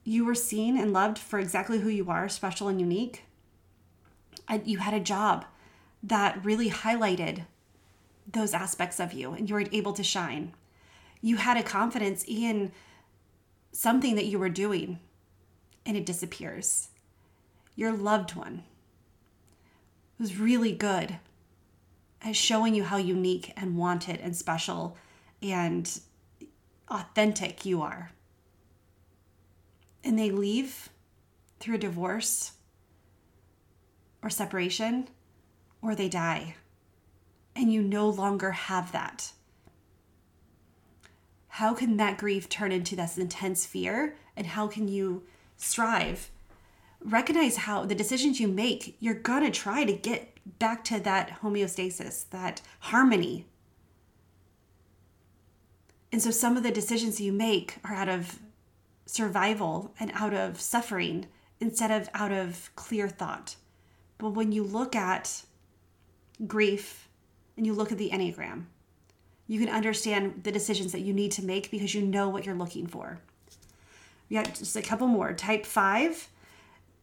You 0.05 0.25
were 0.25 0.35
seen 0.35 0.79
and 0.79 0.93
loved 0.93 1.19
for 1.19 1.39
exactly 1.39 1.81
who 1.81 1.89
you 1.89 2.11
are, 2.11 2.29
special 2.29 2.69
and 2.69 2.81
unique. 2.81 3.25
You 4.65 4.79
had 4.79 4.95
a 4.95 5.01
job 5.01 5.45
that 6.03 6.45
really 6.45 6.71
highlighted 6.71 7.47
those 8.31 8.55
aspects 8.55 8.99
of 8.99 9.13
you 9.13 9.33
and 9.33 9.49
you 9.49 9.55
were 9.55 9.67
able 9.73 9.93
to 9.93 10.03
shine 10.03 10.55
you 11.21 11.37
had 11.37 11.57
a 11.57 11.63
confidence 11.63 12.25
in 12.27 12.73
something 13.73 14.15
that 14.17 14.27
you 14.27 14.39
were 14.39 14.49
doing 14.49 14.99
and 15.85 15.97
it 15.97 16.07
disappears. 16.07 16.89
Your 17.77 17.93
loved 17.93 18.35
one 18.35 18.65
was 20.19 20.39
really 20.39 20.73
good 20.73 21.19
at 22.23 22.37
showing 22.37 22.75
you 22.75 22.85
how 22.85 22.97
unique 22.97 23.53
and 23.57 23.77
wanted 23.77 24.21
and 24.21 24.37
special 24.37 24.97
and 25.43 26.01
authentic 26.89 27.65
you 27.65 27.81
are. 27.81 28.11
And 30.03 30.19
they 30.19 30.31
leave 30.31 30.91
through 31.59 31.75
a 31.75 31.79
divorce 31.79 32.53
or 34.23 34.31
separation 34.31 35.09
or 35.83 35.95
they 35.95 36.09
die. 36.09 36.57
And 37.55 37.73
you 37.73 37.83
no 37.83 38.09
longer 38.09 38.53
have 38.53 38.93
that. 38.93 39.33
How 41.49 41.75
can 41.75 41.97
that 41.97 42.17
grief 42.17 42.49
turn 42.49 42.73
into 42.73 42.97
this 42.97 43.19
intense 43.19 43.67
fear? 43.67 44.17
And 44.37 44.47
how 44.47 44.67
can 44.67 44.89
you 44.89 45.25
strive? 45.57 46.31
Recognize 47.03 47.59
how 47.59 47.85
the 47.85 47.95
decisions 47.95 48.41
you 48.41 48.49
make 48.49 48.97
you're 49.01 49.15
to 49.15 49.51
try 49.51 49.85
to 49.85 49.93
get 49.93 50.39
back 50.59 50.85
to 50.85 51.01
that 51.01 51.41
homeostasis 51.43 52.29
that 52.31 52.63
harmony. 52.81 53.47
And 56.13 56.23
so 56.23 56.31
some 56.31 56.57
of 56.57 56.63
the 56.63 56.71
decisions 56.71 57.21
you 57.21 57.33
make 57.33 57.77
are 57.85 57.95
out 57.95 58.09
of 58.09 58.39
survival 59.11 59.93
and 59.99 60.11
out 60.15 60.35
of 60.35 60.61
suffering 60.61 61.27
instead 61.61 61.91
of 61.91 62.09
out 62.15 62.33
of 62.33 62.71
clear 62.77 63.09
thought 63.09 63.57
but 64.19 64.31
when 64.31 64.53
you 64.53 64.63
look 64.63 64.95
at 64.95 65.45
grief 66.47 67.09
and 67.57 67.67
you 67.67 67.73
look 67.73 67.93
at 67.93 67.99
the 67.99 68.11
enneagram 68.11 68.65
you 69.51 69.59
can 69.59 69.69
understand 69.69 70.45
the 70.45 70.53
decisions 70.53 70.93
that 70.93 71.01
you 71.01 71.13
need 71.13 71.33
to 71.33 71.45
make 71.45 71.73
because 71.73 71.93
you 71.93 72.03
know 72.03 72.29
what 72.29 72.47
you're 72.47 72.55
looking 72.55 72.87
for. 72.87 73.19
We 74.29 74.37
got 74.37 74.55
just 74.55 74.77
a 74.77 74.81
couple 74.81 75.09
more. 75.09 75.33
Type 75.33 75.67
five, 75.67 76.29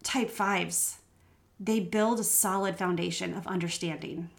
type 0.01 0.29
fives, 0.29 0.99
they 1.59 1.81
build 1.81 2.21
a 2.21 2.23
solid 2.23 2.77
foundation 2.77 3.33
of 3.33 3.45
understanding. 3.47 4.29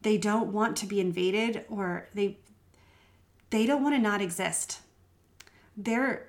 They 0.00 0.16
don't 0.16 0.54
want 0.54 0.78
to 0.78 0.86
be 0.86 1.00
invaded 1.00 1.66
or 1.68 2.08
they 2.14 2.38
they 3.50 3.66
don't 3.66 3.82
want 3.82 3.94
to 3.94 4.00
not 4.00 4.22
exist. 4.22 4.80
They're 5.76 6.28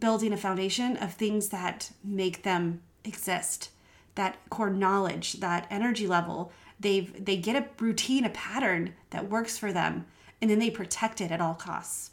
building 0.00 0.32
a 0.32 0.36
foundation 0.36 0.96
of 0.96 1.12
things 1.12 1.48
that 1.48 1.90
make 2.02 2.42
them 2.42 2.80
exist. 3.04 3.70
That 4.14 4.38
core 4.50 4.70
knowledge, 4.70 5.34
that 5.34 5.66
energy 5.70 6.06
level, 6.06 6.52
they've 6.78 7.24
they 7.24 7.36
get 7.36 7.56
a 7.56 7.68
routine 7.82 8.24
a 8.24 8.30
pattern 8.30 8.94
that 9.10 9.30
works 9.30 9.58
for 9.58 9.72
them 9.72 10.06
and 10.40 10.50
then 10.50 10.58
they 10.58 10.70
protect 10.70 11.20
it 11.20 11.30
at 11.30 11.40
all 11.40 11.54
costs. 11.54 12.10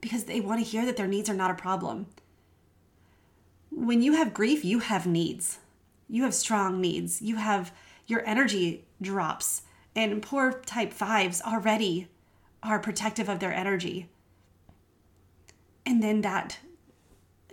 Because 0.00 0.24
they 0.24 0.40
want 0.40 0.64
to 0.64 0.70
hear 0.70 0.84
that 0.86 0.96
their 0.96 1.06
needs 1.06 1.28
are 1.28 1.34
not 1.34 1.50
a 1.50 1.54
problem. 1.54 2.06
When 3.70 4.02
you 4.02 4.14
have 4.14 4.34
grief 4.34 4.64
you 4.64 4.80
have 4.80 5.06
needs. 5.06 5.58
You 6.08 6.22
have 6.22 6.34
strong 6.34 6.80
needs. 6.80 7.20
You 7.20 7.36
have 7.36 7.72
your 8.06 8.26
energy 8.26 8.84
drops. 9.02 9.62
And 9.94 10.22
poor 10.22 10.52
type 10.52 10.92
5s 10.92 11.42
already 11.42 12.08
are 12.62 12.78
protective 12.78 13.28
of 13.28 13.40
their 13.40 13.52
energy 13.52 14.08
and 15.86 16.02
then 16.02 16.20
that 16.22 16.58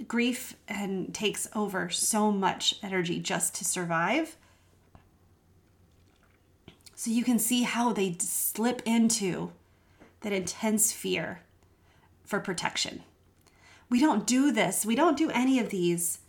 grief 0.08 0.58
and 0.68 1.14
takes 1.14 1.48
over 1.56 1.90
so 1.90 2.32
much 2.32 2.76
energy 2.82 3.20
just 3.20 3.56
to 3.56 3.64
survive 3.64 4.36
so 6.96 7.12
you 7.12 7.24
can 7.24 7.38
see 7.38 7.64
how 7.64 7.94
they 7.94 8.16
slip 8.20 8.82
into 8.86 9.52
that 10.22 10.32
intense 10.32 10.92
fear 10.92 11.42
for 12.24 12.40
protection. 12.40 13.04
We 13.90 14.00
don't 14.00 14.26
do 14.26 14.52
this, 14.52 14.86
we 14.86 14.96
don't 14.96 15.18
do 15.18 15.30
any 15.30 15.60
of 15.60 15.70
these 15.70 16.20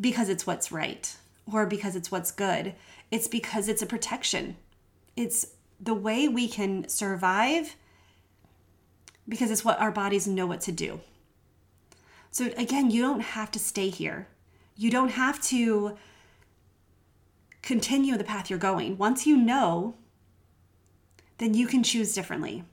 because 0.00 0.28
it's 0.28 0.46
what's 0.46 0.72
right 0.72 1.16
or 1.52 1.66
because 1.66 1.96
it's 1.96 2.10
what's 2.10 2.30
good. 2.30 2.74
It's 3.10 3.26
because 3.26 3.68
it's 3.68 3.82
a 3.82 3.86
protection. 3.86 4.56
It's 5.16 5.44
the 5.80 5.94
way 5.94 6.28
we 6.28 6.48
can 6.48 6.88
survive 6.88 7.74
because 9.30 9.50
it's 9.50 9.64
what 9.64 9.80
our 9.80 9.92
bodies 9.92 10.26
know 10.26 10.46
what 10.46 10.60
to 10.62 10.72
do. 10.72 11.00
So, 12.30 12.50
again, 12.56 12.90
you 12.90 13.00
don't 13.00 13.20
have 13.20 13.50
to 13.52 13.58
stay 13.58 13.88
here. 13.88 14.28
You 14.76 14.90
don't 14.90 15.12
have 15.12 15.40
to 15.44 15.96
continue 17.62 18.16
the 18.16 18.24
path 18.24 18.50
you're 18.50 18.58
going. 18.58 18.98
Once 18.98 19.26
you 19.26 19.36
know, 19.36 19.94
then 21.38 21.54
you 21.54 21.66
can 21.66 21.82
choose 21.82 22.12
differently. 22.12 22.64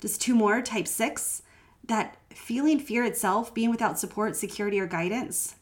Just 0.00 0.20
two 0.20 0.34
more, 0.34 0.60
type 0.60 0.88
six, 0.88 1.42
that 1.86 2.16
feeling 2.30 2.78
fear 2.78 3.04
itself, 3.04 3.54
being 3.54 3.70
without 3.70 3.98
support, 3.98 4.36
security, 4.36 4.80
or 4.80 4.86
guidance, 4.86 5.56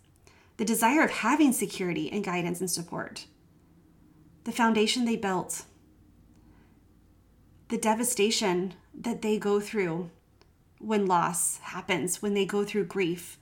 the 0.57 0.64
desire 0.64 1.03
of 1.03 1.11
having 1.11 1.53
security 1.53 2.11
and 2.11 2.24
guidance 2.24 2.61
and 2.61 2.70
support, 2.70 3.26
the 4.44 4.53
foundation 4.53 5.05
they 5.05 5.16
built, 5.16 5.64
the 7.68 7.79
devastation 7.79 8.74
that 8.94 9.22
they 9.22 9.38
go 9.38 9.61
through 9.61 10.11
when 10.81 11.07
loss 11.07 11.59
happens, 11.59 12.21
when 12.21 12.35
they 12.35 12.45
go 12.45 12.64
through 12.64 12.85
grief. 12.87 13.38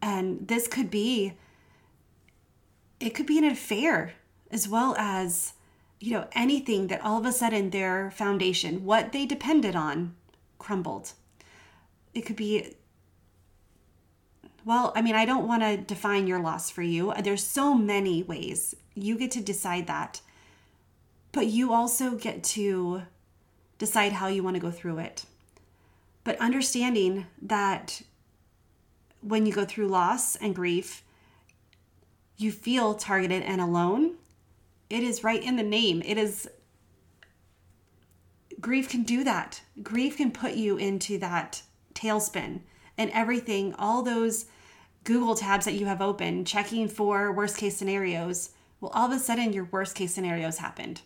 And 0.00 0.46
this 0.46 0.68
could 0.68 0.90
be, 0.90 1.32
it 3.00 3.10
could 3.10 3.26
be 3.26 3.38
an 3.38 3.44
affair 3.44 4.12
as 4.50 4.68
well 4.68 4.94
as 4.96 5.54
you 5.98 6.12
know 6.12 6.28
anything 6.32 6.88
that 6.88 7.02
all 7.02 7.18
of 7.18 7.26
a 7.26 7.32
sudden 7.32 7.70
their 7.70 8.10
foundation 8.10 8.84
what 8.84 9.12
they 9.12 9.24
depended 9.24 9.74
on 9.74 10.14
crumbled 10.58 11.12
it 12.12 12.22
could 12.26 12.36
be 12.36 12.74
well 14.64 14.92
i 14.94 15.00
mean 15.00 15.14
i 15.14 15.24
don't 15.24 15.48
want 15.48 15.62
to 15.62 15.78
define 15.78 16.26
your 16.26 16.40
loss 16.40 16.68
for 16.68 16.82
you 16.82 17.12
there's 17.22 17.42
so 17.42 17.74
many 17.74 18.22
ways 18.22 18.74
you 18.94 19.16
get 19.16 19.30
to 19.30 19.40
decide 19.40 19.86
that 19.86 20.20
but 21.34 21.48
you 21.48 21.72
also 21.72 22.12
get 22.12 22.44
to 22.44 23.02
decide 23.78 24.12
how 24.12 24.28
you 24.28 24.42
want 24.42 24.54
to 24.54 24.60
go 24.60 24.70
through 24.70 24.98
it. 24.98 25.24
But 26.24 26.40
understanding 26.40 27.26
that 27.42 28.02
when 29.20 29.46
you 29.46 29.52
go 29.52 29.64
through 29.64 29.88
loss 29.88 30.36
and 30.36 30.54
grief, 30.54 31.04
you 32.36 32.50
feel 32.50 32.94
targeted 32.94 33.42
and 33.42 33.60
alone. 33.60 34.16
It 34.90 35.02
is 35.02 35.22
right 35.22 35.42
in 35.42 35.56
the 35.56 35.62
name. 35.62 36.02
It 36.04 36.18
is 36.18 36.48
grief 38.60 38.88
can 38.88 39.02
do 39.02 39.22
that. 39.24 39.60
Grief 39.82 40.16
can 40.16 40.30
put 40.30 40.54
you 40.54 40.76
into 40.76 41.18
that 41.18 41.62
tailspin 41.94 42.60
and 42.96 43.10
everything, 43.10 43.74
all 43.74 44.02
those 44.02 44.46
Google 45.04 45.34
tabs 45.34 45.66
that 45.66 45.74
you 45.74 45.86
have 45.86 46.00
open, 46.00 46.44
checking 46.44 46.88
for 46.88 47.30
worst 47.32 47.58
case 47.58 47.76
scenarios. 47.76 48.50
Well, 48.80 48.90
all 48.94 49.06
of 49.06 49.16
a 49.16 49.18
sudden, 49.18 49.52
your 49.52 49.64
worst 49.64 49.94
case 49.94 50.14
scenarios 50.14 50.58
happened. 50.58 51.02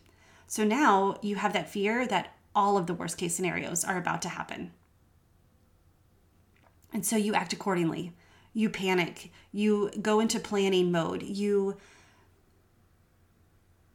So 0.47 0.65
now 0.65 1.19
you 1.23 1.37
have 1.37 1.53
that 1.53 1.69
fear 1.69 2.07
that 2.07 2.35
all 2.55 2.77
of 2.79 2.87
the 2.87 2.95
worst 2.95 3.19
case 3.19 3.35
scenarios 3.35 3.85
are 3.85 3.99
about 3.99 4.23
to 4.23 4.29
happen. 4.29 4.73
And 6.99 7.07
so 7.07 7.15
you 7.15 7.33
act 7.33 7.53
accordingly. 7.53 8.13
You 8.53 8.69
panic. 8.69 9.31
You 9.53 9.93
go 10.03 10.19
into 10.19 10.41
planning 10.41 10.91
mode. 10.91 11.23
You 11.23 11.77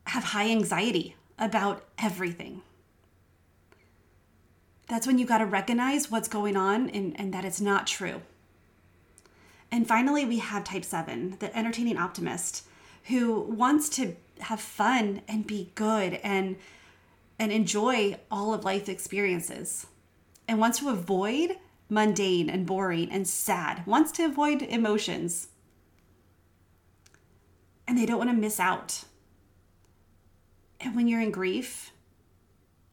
have 0.08 0.24
high 0.24 0.50
anxiety 0.50 1.18
about 1.38 1.84
everything. 1.98 2.62
That's 4.88 5.06
when 5.06 5.18
you 5.18 5.26
got 5.26 5.40
to 5.40 5.46
recognize 5.46 6.10
what's 6.10 6.30
going 6.30 6.56
on 6.56 6.90
and, 6.92 7.20
and 7.20 7.34
that 7.34 7.44
it's 7.44 7.60
not 7.60 7.88
true. 7.88 8.22
And 9.70 9.86
finally, 9.86 10.24
we 10.24 10.38
have 10.38 10.64
type 10.64 10.86
seven, 10.86 11.36
the 11.40 11.54
entertaining 11.58 11.98
optimist, 11.98 12.66
who 13.10 13.42
wants 13.42 13.90
to 13.98 14.16
have 14.40 14.62
fun 14.62 15.24
and 15.28 15.46
be 15.46 15.74
good 15.76 16.22
and 16.24 16.56
and 17.38 17.52
enjoy 17.52 18.18
all 18.32 18.54
of 18.54 18.64
life's 18.64 18.88
experiences 18.88 19.88
and 20.48 20.58
wants 20.58 20.80
to 20.80 20.88
avoid 20.88 21.58
mundane 21.90 22.50
and 22.50 22.66
boring 22.66 23.12
and 23.12 23.28
sad, 23.28 23.86
wants 23.86 24.12
to 24.14 24.26
avoid 24.26 24.62
emotions. 24.62 25.50
And 27.88 27.98
they 27.98 28.06
don't 28.06 28.18
want 28.18 28.30
to 28.30 28.36
miss 28.36 28.60
out. 28.60 29.04
And 30.80 30.96
when 30.96 31.08
you're 31.08 31.22
in 31.22 31.32
grief, 31.32 31.92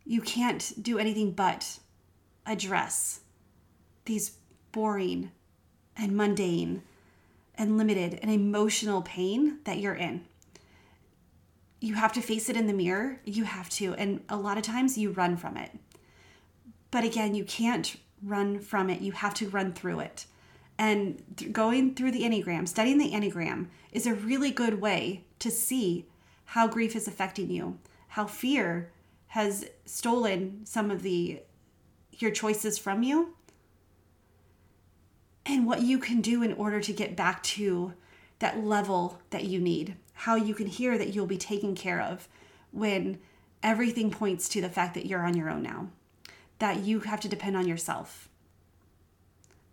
you 0.05 0.21
can't 0.21 0.73
do 0.83 0.99
anything 0.99 1.33
but 1.33 1.79
address 2.47 3.21
these 4.05 4.33
boring 4.73 5.31
and 5.97 6.17
mundane 6.17 6.83
and 7.55 7.77
limited 7.77 8.19
and 8.23 8.31
emotional 8.31 9.03
pain 9.03 9.59
that 9.65 9.79
you're 9.79 9.95
in. 9.95 10.25
You 11.81 11.95
have 11.95 12.13
to 12.15 12.21
face 12.21 12.49
it 12.49 12.57
in 12.57 12.67
the 12.67 12.73
mirror. 12.73 13.21
You 13.25 13.45
have 13.45 13.69
to. 13.71 13.95
And 13.95 14.23
a 14.29 14.37
lot 14.37 14.59
of 14.59 14.63
times 14.63 14.99
you 14.99 15.13
run 15.13 15.37
from 15.37 15.57
it. 15.57 15.71
But 16.91 17.05
again, 17.05 17.35
you 17.35 17.45
can't 17.45 17.97
run 18.23 18.61
from 18.61 18.91
it. 18.91 19.01
You 19.01 19.13
have 19.13 19.35
to 19.35 19.49
run 19.49 19.73
through 19.73 20.01
it. 20.01 20.27
And 20.79 21.23
th- 21.37 21.53
going 21.53 21.95
through 21.95 22.13
the 22.13 22.23
Enneagram, 22.23 22.67
studying 22.67 22.99
the 22.99 23.11
Enneagram, 23.11 23.67
is 23.93 24.07
a 24.07 24.15
really 24.15 24.51
good 24.51 24.81
way 24.81 25.25
to 25.39 25.51
see 25.51 26.07
how 26.47 26.67
grief 26.67 26.97
is 26.97 27.07
affecting 27.07 27.51
you, 27.51 27.79
how 28.09 28.27
fear 28.27 28.91
has 29.29 29.67
stolen 29.85 30.61
some 30.65 30.91
of 30.91 31.03
the 31.03 31.41
your 32.13 32.31
choices 32.31 32.79
from 32.79 33.03
you 33.03 33.35
and 35.47 35.67
what 35.67 35.83
you 35.83 35.99
can 35.99 36.21
do 36.21 36.43
in 36.43 36.53
order 36.55 36.81
to 36.81 36.93
get 36.93 37.17
back 37.17 37.43
to 37.43 37.95
that 38.41 38.65
level 38.65 39.21
that 39.31 39.45
you 39.45 39.61
need. 39.61 39.97
How 40.13 40.35
you 40.35 40.55
can 40.55 40.67
hear 40.67 40.99
that 40.99 41.15
you'll 41.15 41.27
be 41.27 41.39
taken 41.39 41.75
care 41.75 42.01
of 42.01 42.29
when 42.73 43.19
everything 43.63 44.11
points 44.11 44.49
to 44.51 44.61
the 44.61 44.69
fact 44.69 44.95
that 44.95 45.07
you're 45.07 45.25
on 45.25 45.37
your 45.37 45.51
own 45.51 45.63
now, 45.63 45.89
that 46.61 46.81
you 46.81 47.01
have 47.01 47.21
to 47.21 47.29
depend 47.29 47.57
on 47.57 47.67
yourself. 47.67 48.29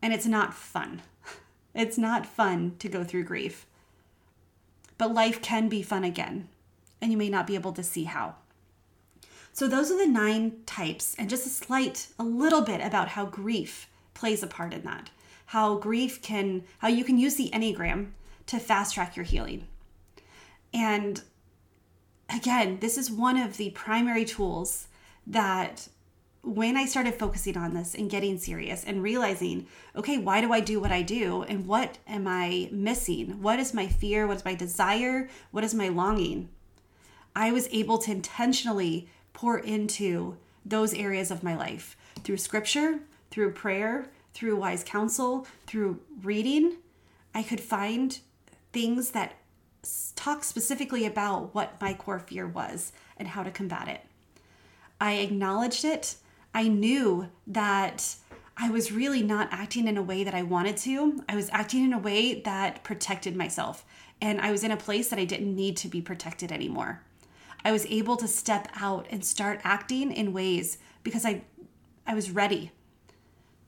And 0.01 0.13
it's 0.13 0.25
not 0.25 0.53
fun. 0.53 1.03
It's 1.75 1.97
not 1.97 2.25
fun 2.25 2.75
to 2.79 2.89
go 2.89 3.03
through 3.03 3.25
grief. 3.25 3.67
But 4.97 5.13
life 5.13 5.43
can 5.43 5.69
be 5.69 5.83
fun 5.83 6.03
again, 6.03 6.49
and 6.99 7.11
you 7.11 7.17
may 7.19 7.29
not 7.29 7.45
be 7.45 7.53
able 7.53 7.71
to 7.73 7.83
see 7.83 8.05
how. 8.05 8.33
So, 9.53 9.67
those 9.67 9.91
are 9.91 9.97
the 9.97 10.11
nine 10.11 10.63
types, 10.65 11.13
and 11.19 11.29
just 11.29 11.45
a 11.45 11.49
slight, 11.49 12.07
a 12.17 12.23
little 12.23 12.61
bit 12.61 12.81
about 12.81 13.09
how 13.09 13.25
grief 13.27 13.87
plays 14.15 14.41
a 14.41 14.47
part 14.47 14.73
in 14.73 14.85
that. 14.85 15.11
How 15.47 15.75
grief 15.75 16.19
can, 16.19 16.63
how 16.79 16.87
you 16.87 17.03
can 17.03 17.19
use 17.19 17.35
the 17.35 17.51
Enneagram 17.53 18.07
to 18.47 18.57
fast 18.57 18.95
track 18.95 19.15
your 19.15 19.25
healing. 19.25 19.67
And 20.73 21.21
again, 22.27 22.79
this 22.79 22.97
is 22.97 23.11
one 23.11 23.37
of 23.37 23.57
the 23.57 23.69
primary 23.71 24.25
tools 24.25 24.87
that 25.27 25.89
when 26.43 26.77
I 26.77 26.85
started 26.85 27.15
focusing 27.15 27.57
on 27.57 27.73
this 27.73 27.93
and 27.93 28.09
getting 28.09 28.37
serious 28.37 28.83
and 28.83 29.03
realizing, 29.03 29.67
okay, 29.95 30.17
why 30.17 30.41
do 30.41 30.53
I 30.53 30.59
do 30.59 30.79
what 30.79 30.91
I 30.91 31.01
do? 31.01 31.43
And 31.43 31.65
what 31.65 31.97
am 32.07 32.27
I 32.27 32.69
missing? 32.71 33.41
What 33.41 33.59
is 33.59 33.73
my 33.73 33.87
fear? 33.87 34.27
What 34.27 34.37
is 34.37 34.45
my 34.45 34.55
desire? 34.55 35.29
What 35.51 35.63
is 35.63 35.73
my 35.73 35.89
longing? 35.89 36.49
I 37.35 37.51
was 37.51 37.67
able 37.71 37.97
to 37.99 38.11
intentionally 38.11 39.09
pour 39.33 39.59
into 39.59 40.37
those 40.65 40.93
areas 40.93 41.31
of 41.31 41.43
my 41.43 41.55
life 41.55 41.95
through 42.23 42.37
scripture, 42.37 42.99
through 43.29 43.51
prayer, 43.51 44.07
through 44.33 44.55
wise 44.55 44.83
counsel, 44.83 45.47
through 45.65 45.99
reading. 46.23 46.77
I 47.33 47.43
could 47.43 47.61
find 47.61 48.17
things 48.73 49.11
that 49.11 49.35
talk 50.15 50.43
specifically 50.43 51.05
about 51.05 51.53
what 51.53 51.79
my 51.79 51.93
core 51.93 52.19
fear 52.19 52.47
was 52.47 52.91
and 53.17 53.27
how 53.27 53.43
to 53.43 53.51
combat 53.51 53.87
it. 53.87 54.01
I 54.99 55.13
acknowledged 55.13 55.85
it. 55.85 56.15
I 56.57 56.69
knew 56.69 57.29
that 57.45 58.15
I 58.57 58.71
was 58.71 58.91
really 58.91 59.21
not 59.21 59.49
acting 59.51 59.87
in 59.87 59.95
a 59.95 60.01
way 60.01 60.23
that 60.23 60.33
I 60.33 60.41
wanted 60.41 60.75
to. 60.77 61.23
I 61.29 61.35
was 61.35 61.51
acting 61.51 61.83
in 61.83 61.93
a 61.93 61.99
way 61.99 62.41
that 62.41 62.83
protected 62.83 63.35
myself. 63.35 63.85
And 64.19 64.41
I 64.41 64.49
was 64.49 64.63
in 64.63 64.71
a 64.71 64.75
place 64.75 65.09
that 65.09 65.19
I 65.19 65.25
didn't 65.25 65.55
need 65.55 65.77
to 65.77 65.87
be 65.87 66.01
protected 66.01 66.51
anymore. 66.51 67.03
I 67.63 67.71
was 67.71 67.85
able 67.85 68.17
to 68.17 68.27
step 68.27 68.69
out 68.73 69.05
and 69.11 69.23
start 69.23 69.61
acting 69.63 70.11
in 70.11 70.33
ways 70.33 70.79
because 71.03 71.27
I 71.27 71.43
I 72.07 72.15
was 72.15 72.31
ready. 72.31 72.71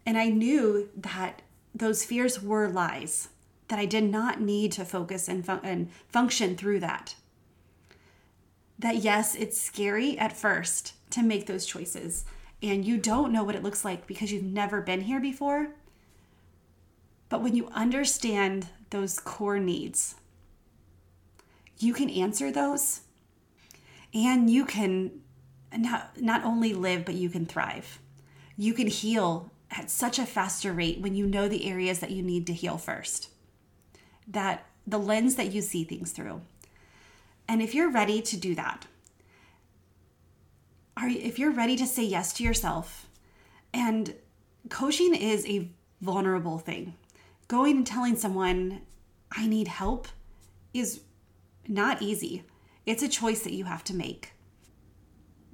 And 0.03 0.17
I 0.17 0.29
knew 0.29 0.89
that 0.97 1.43
those 1.75 2.03
fears 2.03 2.41
were 2.41 2.67
lies, 2.69 3.29
that 3.67 3.77
I 3.77 3.85
did 3.85 4.05
not 4.05 4.41
need 4.41 4.71
to 4.71 4.83
focus 4.83 5.27
and, 5.27 5.45
fun- 5.45 5.61
and 5.61 5.91
function 6.07 6.57
through 6.57 6.79
that. 6.79 7.13
That 8.79 8.95
yes, 8.95 9.35
it's 9.35 9.61
scary 9.61 10.17
at 10.17 10.35
first 10.35 10.93
to 11.11 11.21
make 11.21 11.45
those 11.45 11.67
choices, 11.67 12.25
and 12.61 12.85
you 12.85 12.97
don't 12.97 13.31
know 13.31 13.43
what 13.43 13.55
it 13.55 13.63
looks 13.63 13.85
like 13.85 14.07
because 14.07 14.31
you've 14.31 14.43
never 14.43 14.81
been 14.81 15.01
here 15.01 15.19
before. 15.19 15.69
But 17.29 17.41
when 17.41 17.55
you 17.55 17.69
understand 17.69 18.67
those 18.89 19.19
core 19.19 19.59
needs, 19.59 20.15
you 21.77 21.93
can 21.93 22.09
answer 22.09 22.51
those 22.51 23.01
and 24.13 24.49
you 24.49 24.65
can 24.65 25.11
not, 25.77 26.19
not 26.19 26.43
only 26.43 26.73
live, 26.73 27.05
but 27.05 27.15
you 27.15 27.29
can 27.29 27.45
thrive. 27.45 27.99
You 28.57 28.73
can 28.73 28.87
heal 28.87 29.51
at 29.71 29.89
such 29.89 30.17
a 30.17 30.25
faster 30.25 30.73
rate 30.73 30.99
when 30.99 31.15
you 31.15 31.27
know 31.27 31.47
the 31.47 31.69
areas 31.69 31.99
that 31.99 32.11
you 32.11 32.23
need 32.23 32.47
to 32.47 32.53
heal 32.53 32.77
first. 32.77 33.29
That 34.27 34.65
the 34.85 34.97
lens 34.97 35.35
that 35.35 35.51
you 35.51 35.61
see 35.61 35.83
things 35.83 36.11
through. 36.11 36.41
And 37.47 37.61
if 37.61 37.75
you're 37.75 37.91
ready 37.91 38.21
to 38.23 38.37
do 38.37 38.55
that, 38.55 38.87
are 41.01 41.09
if 41.09 41.39
you're 41.39 41.51
ready 41.51 41.75
to 41.77 41.87
say 41.87 42.03
yes 42.03 42.33
to 42.33 42.43
yourself, 42.43 43.07
and 43.73 44.15
coaching 44.69 45.15
is 45.15 45.45
a 45.45 45.69
vulnerable 46.01 46.59
thing. 46.59 46.95
Going 47.47 47.77
and 47.77 47.87
telling 47.87 48.15
someone 48.15 48.81
I 49.31 49.47
need 49.47 49.67
help 49.67 50.07
is 50.73 51.01
not 51.67 52.01
easy. 52.01 52.43
It's 52.85 53.03
a 53.03 53.07
choice 53.07 53.43
that 53.43 53.53
you 53.53 53.65
have 53.65 53.83
to 53.85 53.95
make. 53.95 54.33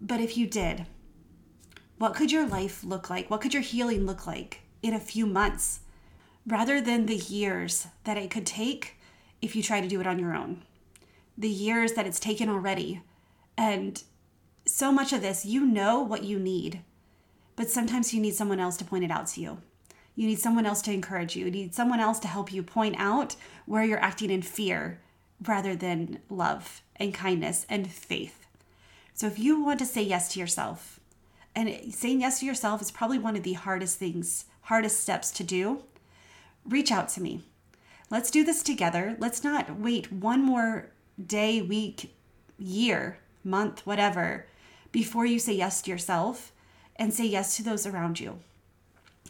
But 0.01 0.21
if 0.21 0.37
you 0.37 0.47
did, 0.47 0.85
what 1.97 2.15
could 2.15 2.31
your 2.31 2.47
life 2.47 2.83
look 2.83 3.09
like? 3.09 3.29
What 3.29 3.41
could 3.41 3.53
your 3.53 3.63
healing 3.63 4.05
look 4.05 4.27
like 4.27 4.61
in 4.81 4.93
a 4.93 4.99
few 4.99 5.25
months 5.25 5.81
rather 6.45 6.81
than 6.81 7.05
the 7.05 7.15
years 7.15 7.87
that 8.03 8.17
it 8.17 8.29
could 8.29 8.45
take 8.45 8.95
if 9.41 9.55
you 9.55 9.63
try 9.63 9.81
to 9.81 9.87
do 9.87 10.01
it 10.01 10.07
on 10.07 10.19
your 10.19 10.35
own? 10.35 10.63
The 11.37 11.49
years 11.49 11.93
that 11.93 12.05
it's 12.07 12.19
taken 12.19 12.49
already. 12.49 13.01
And 13.57 14.01
so 14.65 14.91
much 14.91 15.13
of 15.13 15.21
this, 15.21 15.45
you 15.45 15.65
know 15.65 16.01
what 16.01 16.23
you 16.23 16.39
need, 16.39 16.81
but 17.55 17.69
sometimes 17.69 18.13
you 18.13 18.21
need 18.21 18.35
someone 18.35 18.59
else 18.59 18.77
to 18.77 18.85
point 18.85 19.03
it 19.03 19.11
out 19.11 19.27
to 19.27 19.41
you. 19.41 19.61
You 20.15 20.27
need 20.27 20.39
someone 20.39 20.65
else 20.65 20.81
to 20.83 20.93
encourage 20.93 21.35
you. 21.35 21.45
You 21.45 21.51
need 21.51 21.75
someone 21.75 21.99
else 21.99 22.19
to 22.19 22.27
help 22.27 22.51
you 22.51 22.63
point 22.63 22.95
out 22.97 23.35
where 23.65 23.83
you're 23.83 23.99
acting 23.99 24.31
in 24.31 24.41
fear 24.41 25.01
rather 25.45 25.75
than 25.75 26.19
love 26.29 26.81
and 26.95 27.13
kindness 27.13 27.65
and 27.69 27.91
faith. 27.91 28.45
So 29.13 29.27
if 29.27 29.37
you 29.37 29.63
want 29.63 29.79
to 29.79 29.85
say 29.85 30.01
yes 30.01 30.33
to 30.33 30.39
yourself, 30.39 30.99
and 31.53 31.93
saying 31.93 32.21
yes 32.21 32.39
to 32.39 32.45
yourself 32.45 32.81
is 32.81 32.91
probably 32.91 33.17
one 33.17 33.35
of 33.35 33.43
the 33.43 33.53
hardest 33.53 33.97
things, 33.97 34.45
hardest 34.63 34.99
steps 34.99 35.31
to 35.31 35.43
do, 35.43 35.83
reach 36.65 36.91
out 36.91 37.09
to 37.09 37.21
me. 37.21 37.43
Let's 38.09 38.31
do 38.31 38.43
this 38.43 38.61
together. 38.61 39.15
Let's 39.19 39.43
not 39.43 39.79
wait 39.79 40.11
one 40.11 40.41
more 40.41 40.91
day, 41.25 41.61
week, 41.61 42.13
year 42.57 43.19
month, 43.43 43.85
whatever, 43.85 44.47
before 44.95 45.25
you 45.25 45.37
say 45.37 45.51
yes 45.51 45.81
to 45.81 45.91
yourself 45.91 46.53
and 46.95 47.13
say 47.13 47.25
yes 47.25 47.57
to 47.57 47.61
those 47.61 47.85
around 47.85 48.17
you. 48.17 48.39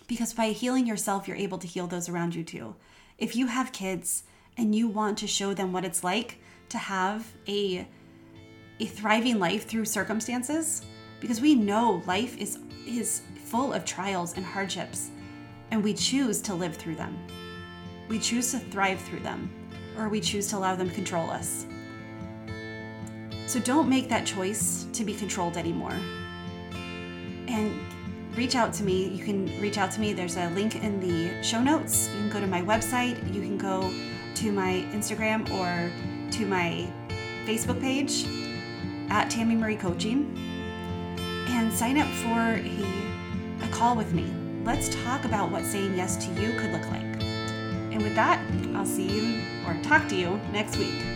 Because 0.06 0.32
by 0.32 0.50
healing 0.50 0.86
yourself, 0.86 1.28
you're 1.28 1.36
able 1.36 1.58
to 1.58 1.66
heal 1.66 1.88
those 1.88 2.08
around 2.08 2.36
you 2.36 2.44
too. 2.44 2.76
If 3.18 3.36
you 3.36 3.48
have 3.48 3.72
kids 3.72 4.26
and 4.58 4.76
you 4.76 4.88
want 4.88 5.18
to 5.18 5.28
show 5.28 5.56
them 5.56 5.74
what 5.74 5.84
it's 5.84 6.04
like 6.04 6.38
to 6.70 6.78
have 6.78 7.34
a 7.48 7.88
a 8.80 8.86
thriving 8.86 9.40
life 9.40 9.68
through 9.68 9.86
circumstances, 9.86 10.84
because 11.20 11.42
we 11.42 11.56
know 11.56 12.04
life 12.06 12.38
is 12.38 12.60
is 12.86 13.24
full 13.46 13.74
of 13.74 13.86
trials 13.86 14.36
and 14.38 14.46
hardships, 14.46 15.10
and 15.72 15.84
we 15.84 15.96
choose 15.96 16.44
to 16.44 16.54
live 16.54 16.76
through 16.76 16.98
them. 16.98 17.18
We 18.08 18.20
choose 18.20 18.52
to 18.52 18.60
thrive 18.60 19.02
through 19.02 19.22
them, 19.22 19.50
or 19.98 20.10
we 20.10 20.22
choose 20.22 20.48
to 20.50 20.58
allow 20.58 20.76
them 20.76 20.90
to 20.90 20.96
control 20.96 21.32
us. 21.32 21.66
So 23.48 23.60
don't 23.60 23.88
make 23.88 24.10
that 24.10 24.26
choice 24.26 24.88
to 24.94 25.04
be 25.04 25.14
controlled 25.14 25.58
anymore. 25.58 25.96
And 27.48 27.80
reach 28.36 28.56
out 28.56 28.74
to 28.74 28.84
me. 28.84 29.08
You 29.08 29.24
can 29.24 29.46
reach 29.62 29.78
out 29.78 29.92
to 29.92 30.00
me. 30.00 30.14
There's 30.14 30.38
a 30.38 30.50
link 30.50 30.84
in 30.84 31.00
the 31.00 31.42
show 31.44 31.62
notes. 31.62 32.10
You 32.14 32.22
can 32.22 32.30
go 32.30 32.40
to 32.40 32.48
my 32.48 32.62
website. 32.62 33.34
You 33.34 33.42
can 33.42 33.58
go 33.58 33.92
to 34.36 34.52
my 34.52 34.86
Instagram 34.92 35.50
or 35.52 35.92
to 36.32 36.46
my 36.46 36.88
Facebook 37.46 37.80
page 37.80 38.26
at 39.10 39.30
Tammy 39.30 39.56
Marie 39.56 39.78
Coaching 39.78 40.36
and 41.50 41.72
sign 41.72 41.98
up 41.98 42.08
for 42.08 42.60
a, 42.60 43.66
a 43.66 43.68
call 43.72 43.96
with 43.96 44.14
me. 44.14 44.26
Let's 44.64 44.90
talk 45.04 45.26
about 45.26 45.52
what 45.52 45.64
saying 45.64 45.96
yes 45.96 46.18
to 46.26 46.42
you 46.42 46.60
could 46.60 46.72
look 46.72 46.86
like. 46.88 47.04
And 47.94 48.02
with 48.02 48.16
that, 48.16 48.42
I'll 48.74 48.86
see 48.86 49.08
you 49.08 49.42
or 49.66 49.82
talk 49.84 50.10
to 50.10 50.16
you 50.16 50.40
next 50.52 50.78
week. 50.78 51.15